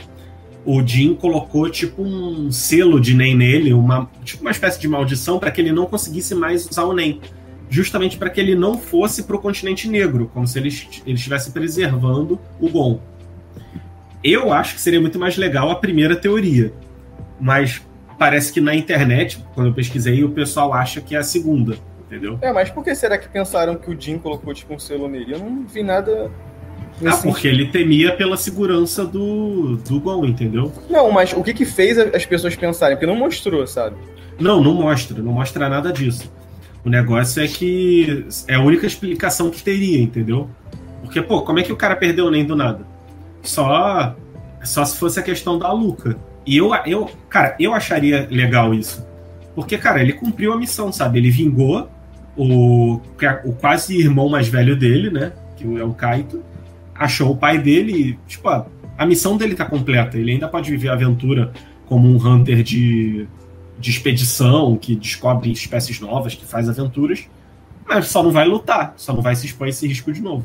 o 0.64 0.84
Jin 0.86 1.14
colocou 1.14 1.68
tipo 1.68 2.02
um 2.02 2.50
selo 2.50 3.00
de 3.00 3.14
NEM 3.14 3.36
nele, 3.36 3.72
uma, 3.72 4.08
tipo 4.24 4.42
uma 4.42 4.50
espécie 4.50 4.80
de 4.80 4.88
maldição 4.88 5.38
para 5.38 5.50
que 5.50 5.60
ele 5.60 5.72
não 5.72 5.86
conseguisse 5.86 6.34
mais 6.34 6.66
usar 6.68 6.84
o 6.84 6.92
NEM. 6.92 7.20
Justamente 7.68 8.16
para 8.16 8.30
que 8.30 8.40
ele 8.40 8.54
não 8.54 8.78
fosse 8.78 9.24
para 9.24 9.36
o 9.36 9.38
continente 9.38 9.88
negro, 9.88 10.30
como 10.32 10.46
se 10.46 10.58
ele, 10.58 10.68
ele 11.06 11.16
estivesse 11.16 11.50
preservando 11.50 12.38
o 12.60 12.68
Gon. 12.68 13.00
Eu 14.22 14.52
acho 14.52 14.74
que 14.74 14.80
seria 14.80 15.00
muito 15.00 15.18
mais 15.18 15.36
legal 15.36 15.70
a 15.70 15.76
primeira 15.76 16.14
teoria, 16.14 16.72
mas 17.40 17.82
parece 18.18 18.52
que 18.52 18.60
na 18.60 18.74
internet, 18.74 19.44
quando 19.54 19.68
eu 19.68 19.74
pesquisei, 19.74 20.22
o 20.22 20.30
pessoal 20.30 20.72
acha 20.72 21.00
que 21.00 21.14
é 21.14 21.18
a 21.18 21.22
segunda 21.22 21.76
entendeu? 22.14 22.38
É, 22.40 22.52
mas 22.52 22.70
por 22.70 22.84
que 22.84 22.94
será 22.94 23.18
que 23.18 23.28
pensaram 23.28 23.76
que 23.76 23.90
o 23.90 24.00
Jim 24.00 24.18
colocou 24.18 24.54
tipo 24.54 24.74
um 24.74 24.78
selo 24.78 25.08
nele? 25.08 25.34
Eu 25.34 25.38
não 25.38 25.66
vi 25.66 25.82
nada. 25.82 26.30
Ah, 27.04 27.16
porque 27.16 27.48
ele 27.48 27.66
temia 27.66 28.14
pela 28.14 28.36
segurança 28.36 29.04
do, 29.04 29.76
do 29.76 29.98
Gon, 29.98 30.24
entendeu? 30.24 30.72
Não, 30.88 31.10
mas 31.10 31.32
o 31.32 31.42
que 31.42 31.52
que 31.52 31.64
fez 31.64 31.98
as 31.98 32.24
pessoas 32.24 32.54
pensarem? 32.54 32.96
Porque 32.96 33.06
não 33.06 33.16
mostrou, 33.16 33.66
sabe? 33.66 33.96
Não, 34.38 34.62
não 34.62 34.74
mostra, 34.74 35.20
não 35.22 35.32
mostra 35.32 35.68
nada 35.68 35.92
disso. 35.92 36.32
O 36.84 36.90
negócio 36.90 37.42
é 37.42 37.48
que 37.48 38.26
é 38.46 38.54
a 38.54 38.60
única 38.60 38.86
explicação 38.86 39.50
que 39.50 39.62
teria, 39.62 40.00
entendeu? 40.00 40.48
Porque, 41.02 41.20
pô, 41.20 41.42
como 41.42 41.58
é 41.58 41.62
que 41.62 41.72
o 41.72 41.76
cara 41.76 41.96
perdeu 41.96 42.30
nem 42.30 42.44
do 42.44 42.54
nada? 42.54 42.86
Só 43.42 44.14
só 44.64 44.84
se 44.84 44.96
fosse 44.98 45.20
a 45.20 45.22
questão 45.22 45.58
da 45.58 45.70
Luca. 45.72 46.16
E 46.46 46.56
eu, 46.56 46.70
eu, 46.86 47.10
cara, 47.28 47.54
eu 47.58 47.72
acharia 47.72 48.26
legal 48.30 48.74
isso. 48.74 49.06
Porque, 49.54 49.78
cara, 49.78 50.00
ele 50.00 50.12
cumpriu 50.12 50.52
a 50.52 50.58
missão, 50.58 50.92
sabe? 50.92 51.18
Ele 51.18 51.30
vingou 51.30 51.88
o, 52.36 53.00
o 53.44 53.52
quase 53.52 53.96
irmão 53.96 54.28
mais 54.28 54.48
velho 54.48 54.76
dele, 54.76 55.10
né? 55.10 55.32
Que 55.56 55.64
é 55.78 55.84
o 55.84 55.92
Kaito, 55.92 56.42
achou 56.94 57.32
o 57.32 57.36
pai 57.36 57.58
dele 57.58 57.92
e, 57.92 58.18
tipo, 58.28 58.48
a, 58.48 58.66
a 58.96 59.06
missão 59.06 59.36
dele 59.36 59.54
tá 59.54 59.64
completa. 59.64 60.16
Ele 60.16 60.32
ainda 60.32 60.48
pode 60.48 60.70
viver 60.70 60.88
a 60.88 60.92
aventura 60.92 61.52
como 61.86 62.08
um 62.08 62.16
hunter 62.16 62.62
de, 62.62 63.26
de 63.78 63.90
expedição, 63.90 64.76
que 64.76 64.94
descobre 64.94 65.50
espécies 65.50 66.00
novas, 66.00 66.34
que 66.34 66.44
faz 66.44 66.68
aventuras, 66.68 67.28
mas 67.86 68.08
só 68.08 68.22
não 68.22 68.30
vai 68.30 68.46
lutar, 68.46 68.94
só 68.96 69.12
não 69.12 69.22
vai 69.22 69.36
se 69.36 69.46
expor 69.46 69.66
a 69.66 69.70
esse 69.70 69.86
risco 69.86 70.12
de 70.12 70.22
novo. 70.22 70.44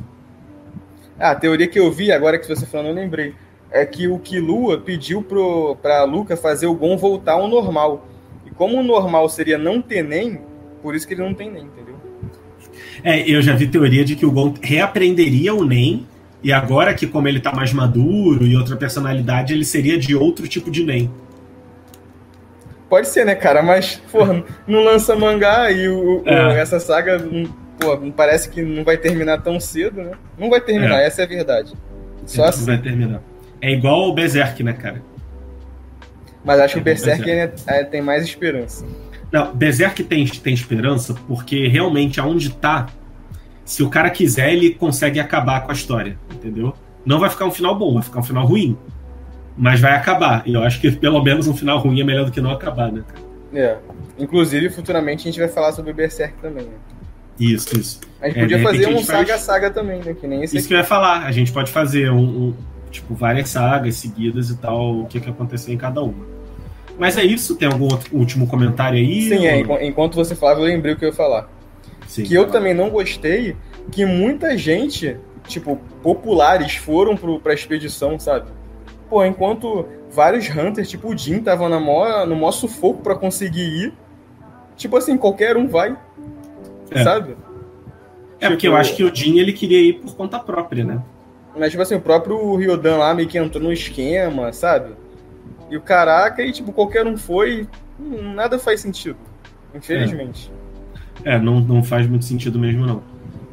Ah, 1.20 1.32
a 1.32 1.36
teoria 1.36 1.68
que 1.68 1.80
eu 1.80 1.92
vi, 1.92 2.12
agora 2.12 2.38
que 2.40 2.48
você 2.48 2.66
falando, 2.66 2.88
eu 2.88 2.94
lembrei. 2.94 3.34
É 3.72 3.86
que 3.86 4.08
o 4.08 4.18
Kilua 4.18 4.80
pediu 4.80 5.22
pro, 5.22 5.76
pra 5.82 6.04
Luca 6.04 6.36
fazer 6.36 6.66
o 6.66 6.74
Gon 6.74 6.98
voltar 6.98 7.34
ao 7.34 7.48
normal. 7.48 8.08
E 8.46 8.50
como 8.50 8.80
o 8.80 8.84
normal 8.84 9.30
seria 9.30 9.58
não 9.58 9.82
ter 9.82 10.04
nem, 10.04 10.40
por 10.82 10.96
isso 10.96 11.08
que 11.08 11.14
ele 11.14 11.22
não 11.22 11.34
tem 11.34 11.52
nem, 11.52 11.66
entendeu? 11.66 11.96
É, 13.04 13.30
eu 13.30 13.42
já 13.42 13.56
vi 13.56 13.68
teoria 13.68 14.04
de 14.04 14.16
que 14.16 14.26
o 14.26 14.32
Gon 14.32 14.54
reaprenderia 14.62 15.54
o 15.54 15.64
NEM, 15.64 16.08
e 16.42 16.54
agora 16.54 16.94
que, 16.94 17.06
como 17.06 17.28
ele 17.28 17.40
tá 17.40 17.52
mais 17.52 17.74
maduro 17.74 18.46
e 18.46 18.56
outra 18.56 18.78
personalidade, 18.78 19.54
ele 19.54 19.66
seria 19.66 19.98
de 19.98 20.16
outro 20.16 20.48
tipo 20.48 20.72
de 20.72 20.84
NEM. 20.84 21.12
Pode 22.90 23.08
ser, 23.08 23.26
né, 23.26 23.36
cara? 23.36 23.62
Mas, 23.62 24.02
porra, 24.12 24.44
não 24.68 24.84
lança 24.84 25.16
mangá 25.16 25.72
e 25.72 25.88
o, 25.90 26.24
é. 26.26 26.48
o, 26.48 26.50
essa 26.52 26.80
saga, 26.80 27.22
pô, 27.80 27.98
parece 28.16 28.50
que 28.50 28.62
não 28.62 28.84
vai 28.84 28.98
terminar 28.98 29.42
tão 29.42 29.60
cedo, 29.60 30.02
né? 30.02 30.12
Não 30.38 30.50
vai 30.50 30.62
terminar, 30.62 31.02
é. 31.02 31.06
essa 31.06 31.22
é 31.22 31.26
a 31.26 31.28
verdade. 31.28 31.74
Só 32.26 32.46
assim. 32.46 32.66
vai 32.66 32.78
terminar. 32.78 33.22
É 33.62 33.72
igual 33.72 34.10
o 34.10 34.14
Berserk, 34.14 34.64
né, 34.64 34.74
cara? 34.74 35.02
Mas 36.44 36.60
acho 36.60 36.74
é 36.74 36.76
que 36.76 36.80
o 36.80 36.84
Berserk, 36.84 37.24
Berserk. 37.24 37.64
É, 37.68 37.84
tem 37.84 38.02
mais 38.02 38.24
esperança. 38.24 38.86
Não, 39.32 39.54
Berserk 39.54 40.04
tem, 40.04 40.26
tem 40.26 40.54
esperança 40.54 41.14
porque 41.28 41.68
realmente 41.68 42.20
aonde 42.20 42.50
tá, 42.52 42.88
se 43.70 43.84
o 43.84 43.90
cara 43.90 44.10
quiser, 44.10 44.52
ele 44.52 44.72
consegue 44.72 45.20
acabar 45.20 45.62
com 45.62 45.70
a 45.70 45.76
história, 45.76 46.18
entendeu? 46.34 46.74
Não 47.06 47.20
vai 47.20 47.30
ficar 47.30 47.46
um 47.46 47.52
final 47.52 47.78
bom, 47.78 47.94
vai 47.94 48.02
ficar 48.02 48.20
um 48.20 48.24
final 48.24 48.44
ruim. 48.44 48.76
Mas 49.56 49.80
vai 49.80 49.92
acabar. 49.92 50.42
E 50.44 50.56
eu 50.56 50.64
acho 50.64 50.82
que 50.82 50.92
pelo 50.92 51.24
menos 51.24 51.46
um 51.46 51.56
final 51.56 51.78
ruim 51.78 52.02
é 52.02 52.04
melhor 52.04 52.26
do 52.26 52.32
que 52.32 52.42
não 52.42 52.50
acabar, 52.50 52.92
né, 52.92 53.04
cara? 53.08 53.22
É. 53.54 53.78
Inclusive, 54.18 54.72
futuramente 54.72 55.22
a 55.28 55.32
gente 55.32 55.40
vai 55.40 55.48
falar 55.48 55.72
sobre 55.74 55.94
Berserk 55.94 56.34
também, 56.42 56.66
né? 56.66 56.74
Isso, 57.40 57.80
isso. 57.80 58.02
A 58.20 58.30
gente 58.30 58.40
é, 58.40 58.42
podia 58.42 58.64
fazer 58.64 58.88
um 58.88 59.04
saga-saga 59.04 59.68
faz... 59.68 59.74
também, 59.76 60.00
né? 60.00 60.16
Que 60.20 60.26
nem 60.26 60.44
esse 60.44 60.58
Isso 60.58 60.66
aqui. 60.66 60.70
que 60.70 60.74
eu 60.74 60.80
ia 60.80 60.84
falar. 60.84 61.28
A 61.28 61.32
gente 61.32 61.52
pode 61.52 61.72
fazer 61.72 62.10
um, 62.10 62.18
um, 62.18 62.54
tipo, 62.90 63.14
várias 63.14 63.50
sagas 63.52 63.98
seguidas 63.98 64.50
e 64.50 64.58
tal, 64.58 65.02
o 65.02 65.06
que, 65.06 65.20
que 65.20 65.30
aconteceu 65.30 65.72
em 65.72 65.78
cada 65.78 66.02
uma. 66.02 66.26
Mas 66.98 67.20
é 67.20 67.24
isso? 67.24 67.56
Tem 67.56 67.68
algum 67.68 67.86
outro, 67.86 68.18
último 68.18 68.48
comentário 68.48 68.98
aí? 68.98 69.30
Sim, 69.30 69.46
é, 69.46 69.60
enquanto 69.86 70.16
você 70.16 70.34
falava, 70.34 70.60
eu 70.60 70.66
lembrei 70.66 70.96
o 70.96 70.98
que 70.98 71.06
eu 71.06 71.10
ia 71.10 71.16
falar. 71.16 71.59
Sim, 72.10 72.24
que 72.24 72.34
eu 72.34 72.48
também 72.48 72.74
não 72.74 72.90
gostei 72.90 73.56
que 73.92 74.04
muita 74.04 74.58
gente, 74.58 75.16
tipo, 75.48 75.80
populares 76.02 76.76
foram 76.76 77.16
pro, 77.16 77.40
pra 77.40 77.54
expedição, 77.54 78.18
sabe? 78.18 78.50
Pô, 79.08 79.24
enquanto 79.24 79.86
vários 80.10 80.50
hunters, 80.50 80.90
tipo 80.90 81.14
o 81.14 81.16
Jin, 81.18 81.38
estavam 81.38 81.70
no 81.70 81.80
maior 81.80 82.52
sufoco 82.52 83.04
para 83.04 83.16
conseguir 83.16 83.62
ir. 83.62 83.94
Tipo 84.76 84.98
assim, 84.98 85.18
qualquer 85.18 85.56
um 85.56 85.68
vai. 85.68 85.96
É. 86.90 87.04
Sabe? 87.04 87.38
É 88.40 88.48
tipo, 88.48 88.52
porque 88.54 88.68
eu 88.68 88.76
acho 88.76 88.96
que 88.96 89.04
o 89.04 89.14
Jin 89.14 89.38
ele 89.38 89.54
queria 89.54 89.80
ir 89.80 90.00
por 90.00 90.16
conta 90.16 90.40
própria, 90.40 90.84
né? 90.84 91.04
Mas, 91.56 91.70
tipo 91.70 91.84
assim, 91.84 91.94
o 91.94 92.02
próprio 92.02 92.56
Ryodan 92.56 92.98
lá 92.98 93.14
meio 93.14 93.30
que 93.30 93.38
entrou 93.38 93.64
no 93.64 93.72
esquema, 93.72 94.52
sabe? 94.52 94.96
E 95.70 95.78
o 95.78 95.82
caraca, 95.82 96.42
e 96.42 96.52
tipo, 96.52 96.74
qualquer 96.74 97.06
um 97.06 97.16
foi, 97.16 97.68
nada 98.00 98.58
faz 98.58 98.82
sentido. 98.82 99.18
Infelizmente. 99.76 100.52
É, 101.24 101.40
não, 101.40 101.60
não 101.60 101.84
faz 101.84 102.08
muito 102.08 102.26
sentido 102.26 102.60
mesmo, 102.60 102.86
não. 102.86 103.02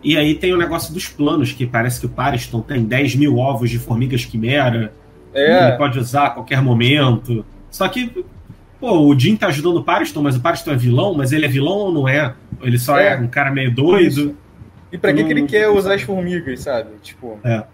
E 0.03 0.17
aí 0.17 0.35
tem 0.35 0.53
o 0.55 0.57
negócio 0.57 0.95
dos 0.95 1.09
planos, 1.09 1.53
que 1.53 1.67
parece 1.67 1.99
que 1.99 2.07
o 2.07 2.09
Pariston 2.09 2.61
tem 2.61 2.85
10 2.85 3.17
mil 3.17 3.39
ovos 3.39 3.71
de 3.71 3.79
formigas 3.79 4.25
quimera. 4.25 4.93
É. 5.35 5.69
Ele 5.69 5.77
pode 5.77 5.99
usar 5.99 6.27
a 6.27 6.31
qualquer 6.31 6.63
momento. 6.63 7.45
Só 7.71 7.89
que, 7.89 8.25
pô, 8.79 9.01
o 9.01 9.19
Jim 9.19 9.37
tá 9.37 9.49
ajudando 9.49 9.79
o 9.79 9.85
Pariston, 9.85 10.23
mas 10.23 10.37
o 10.37 10.41
Pariston 10.41 10.73
é 10.73 10.77
vilão, 10.77 11.15
mas 11.15 11.33
ele 11.33 11.45
é 11.45 11.49
vilão 11.49 11.75
ou 11.75 11.93
não 11.93 12.09
é? 12.09 12.35
Ele 12.63 12.79
só 12.79 12.99
é, 12.99 13.15
é 13.15 13.17
um 13.17 13.27
cara 13.27 13.51
meio 13.51 13.75
doido. 13.75 14.07
Isso. 14.07 14.37
E 14.93 14.99
pra 14.99 15.13
que, 15.13 15.25
que 15.25 15.33
ele 15.33 15.43
quer 15.43 15.69
usar 15.69 15.95
as 15.95 16.03
formigas, 16.03 16.61
sabe? 16.61 16.91
Tipo. 17.03 17.39
É. 17.43 17.65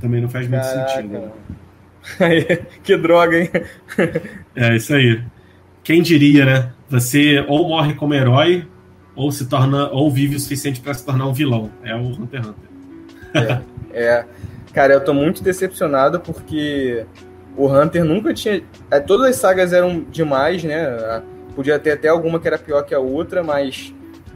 Também 0.00 0.22
não 0.22 0.28
faz 0.28 0.48
Caraca. 0.48 0.76
muito 0.76 0.90
sentido. 0.90 1.32
Né? 2.18 2.66
que 2.82 2.96
droga, 2.96 3.38
hein? 3.38 3.50
é 4.56 4.76
isso 4.76 4.94
aí. 4.94 5.22
Quem 5.84 6.02
diria, 6.02 6.44
né? 6.44 6.72
Você 6.88 7.44
ou 7.46 7.68
morre 7.68 7.94
como 7.94 8.14
herói, 8.14 8.66
ou 9.20 9.30
se 9.30 9.46
torna, 9.46 9.90
ou 9.90 10.10
vive 10.10 10.36
o 10.36 10.40
suficiente 10.40 10.80
para 10.80 10.94
se 10.94 11.04
tornar 11.04 11.26
um 11.26 11.32
vilão. 11.32 11.70
É 11.84 11.94
o 11.94 12.06
Hunter 12.06 12.40
x 12.40 12.48
Hunter. 12.48 13.62
é, 13.92 14.02
é. 14.02 14.24
Cara, 14.72 14.94
eu 14.94 15.04
tô 15.04 15.12
muito 15.12 15.42
decepcionado 15.42 16.20
porque 16.20 17.04
o 17.56 17.66
Hunter 17.66 18.04
nunca 18.04 18.32
tinha. 18.32 18.62
É, 18.90 18.98
todas 18.98 19.28
as 19.28 19.36
sagas 19.36 19.72
eram 19.72 20.04
demais, 20.10 20.64
né? 20.64 21.22
Podia 21.54 21.78
ter 21.78 21.92
até 21.92 22.08
alguma 22.08 22.40
que 22.40 22.46
era 22.46 22.56
pior 22.56 22.82
que 22.82 22.94
a 22.94 22.98
outra, 22.98 23.42
mas 23.42 23.92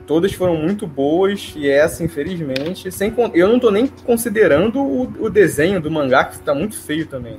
todas 0.07 0.33
foram 0.35 0.57
muito 0.57 0.87
boas 0.87 1.55
e 1.57 1.67
essa, 1.67 2.05
infelizmente, 2.05 2.93
sem 2.93 3.15
eu 3.33 3.49
não 3.49 3.59
tô 3.59 3.71
nem 3.71 3.87
considerando 3.87 4.81
o, 4.81 5.03
o 5.19 5.31
desenho 5.31 5.81
do 5.81 5.91
mangá 5.91 6.25
que 6.25 6.39
tá 6.41 6.55
muito 6.55 6.77
feio 6.79 7.07
também. 7.07 7.39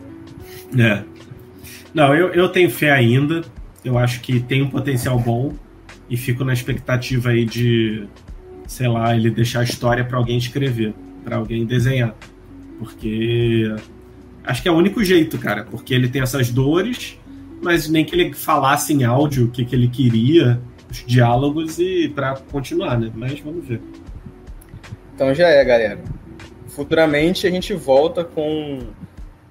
Né? 0.74 1.04
É. 1.04 1.04
Não, 1.94 2.16
eu, 2.16 2.34
eu 2.34 2.50
tenho 2.50 2.72
fé 2.72 2.92
ainda. 2.92 3.42
Eu 3.84 4.00
acho 4.00 4.22
que 4.22 4.40
tem 4.40 4.64
um 4.64 4.70
potencial 4.70 5.20
bom. 5.20 5.54
E 6.10 6.18
fico 6.18 6.44
na 6.44 6.54
expectativa 6.54 7.30
aí 7.30 7.46
de, 7.46 8.08
sei 8.68 8.88
lá, 8.88 9.16
ele 9.16 9.30
deixar 9.30 9.62
a 9.62 9.64
história 9.64 10.04
para 10.04 10.18
alguém 10.18 10.38
escrever, 10.38 10.94
para 11.24 11.38
alguém 11.38 11.66
desenhar. 11.66 12.16
Porque 12.78 13.74
acho 14.44 14.62
que 14.62 14.68
é 14.68 14.72
o 14.72 14.76
único 14.76 15.04
jeito, 15.04 15.38
cara. 15.38 15.64
Porque 15.64 15.94
ele 15.94 16.08
tem 16.08 16.22
essas 16.22 16.50
dores, 16.50 17.20
mas 17.62 17.90
nem 17.90 18.06
que 18.06 18.16
ele 18.16 18.34
falasse 18.34 18.94
em 18.94 19.04
áudio 19.04 19.46
o 19.46 19.52
que, 19.52 19.66
que 19.66 19.76
ele 19.76 19.88
queria, 19.88 20.62
os 20.92 21.04
diálogos 21.06 21.80
e 21.80 22.10
para 22.14 22.36
continuar, 22.52 23.00
né? 23.00 23.12
Mas 23.16 23.40
vamos 23.40 23.66
ver. 23.66 23.82
Então 25.16 25.34
já 25.34 25.48
é, 25.48 25.64
galera. 25.64 26.00
Futuramente 26.68 27.48
a 27.48 27.50
gente 27.50 27.74
volta 27.74 28.24
com 28.24 28.80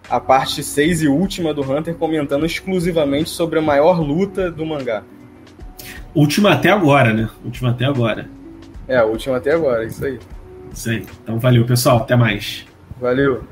a 0.08 0.20
parte 0.20 0.62
6 0.62 1.02
e 1.02 1.08
última 1.08 1.54
do 1.54 1.62
Hunter 1.62 1.94
comentando 1.94 2.44
exclusivamente 2.44 3.30
sobre 3.30 3.58
a 3.58 3.62
maior 3.62 4.00
luta 4.00 4.50
do 4.50 4.64
mangá. 4.66 5.02
Última 6.14 6.52
até 6.52 6.70
agora, 6.70 7.12
né? 7.12 7.28
Última 7.44 7.70
até 7.70 7.84
agora. 7.84 8.28
É, 8.86 8.96
a 8.96 9.04
última 9.04 9.36
até 9.38 9.52
agora, 9.52 9.84
isso 9.84 10.04
aí. 10.04 10.18
Isso 10.72 10.90
aí. 10.90 11.06
Então 11.22 11.38
valeu, 11.38 11.64
pessoal. 11.64 11.98
Até 11.98 12.14
mais. 12.16 12.66
Valeu. 13.00 13.42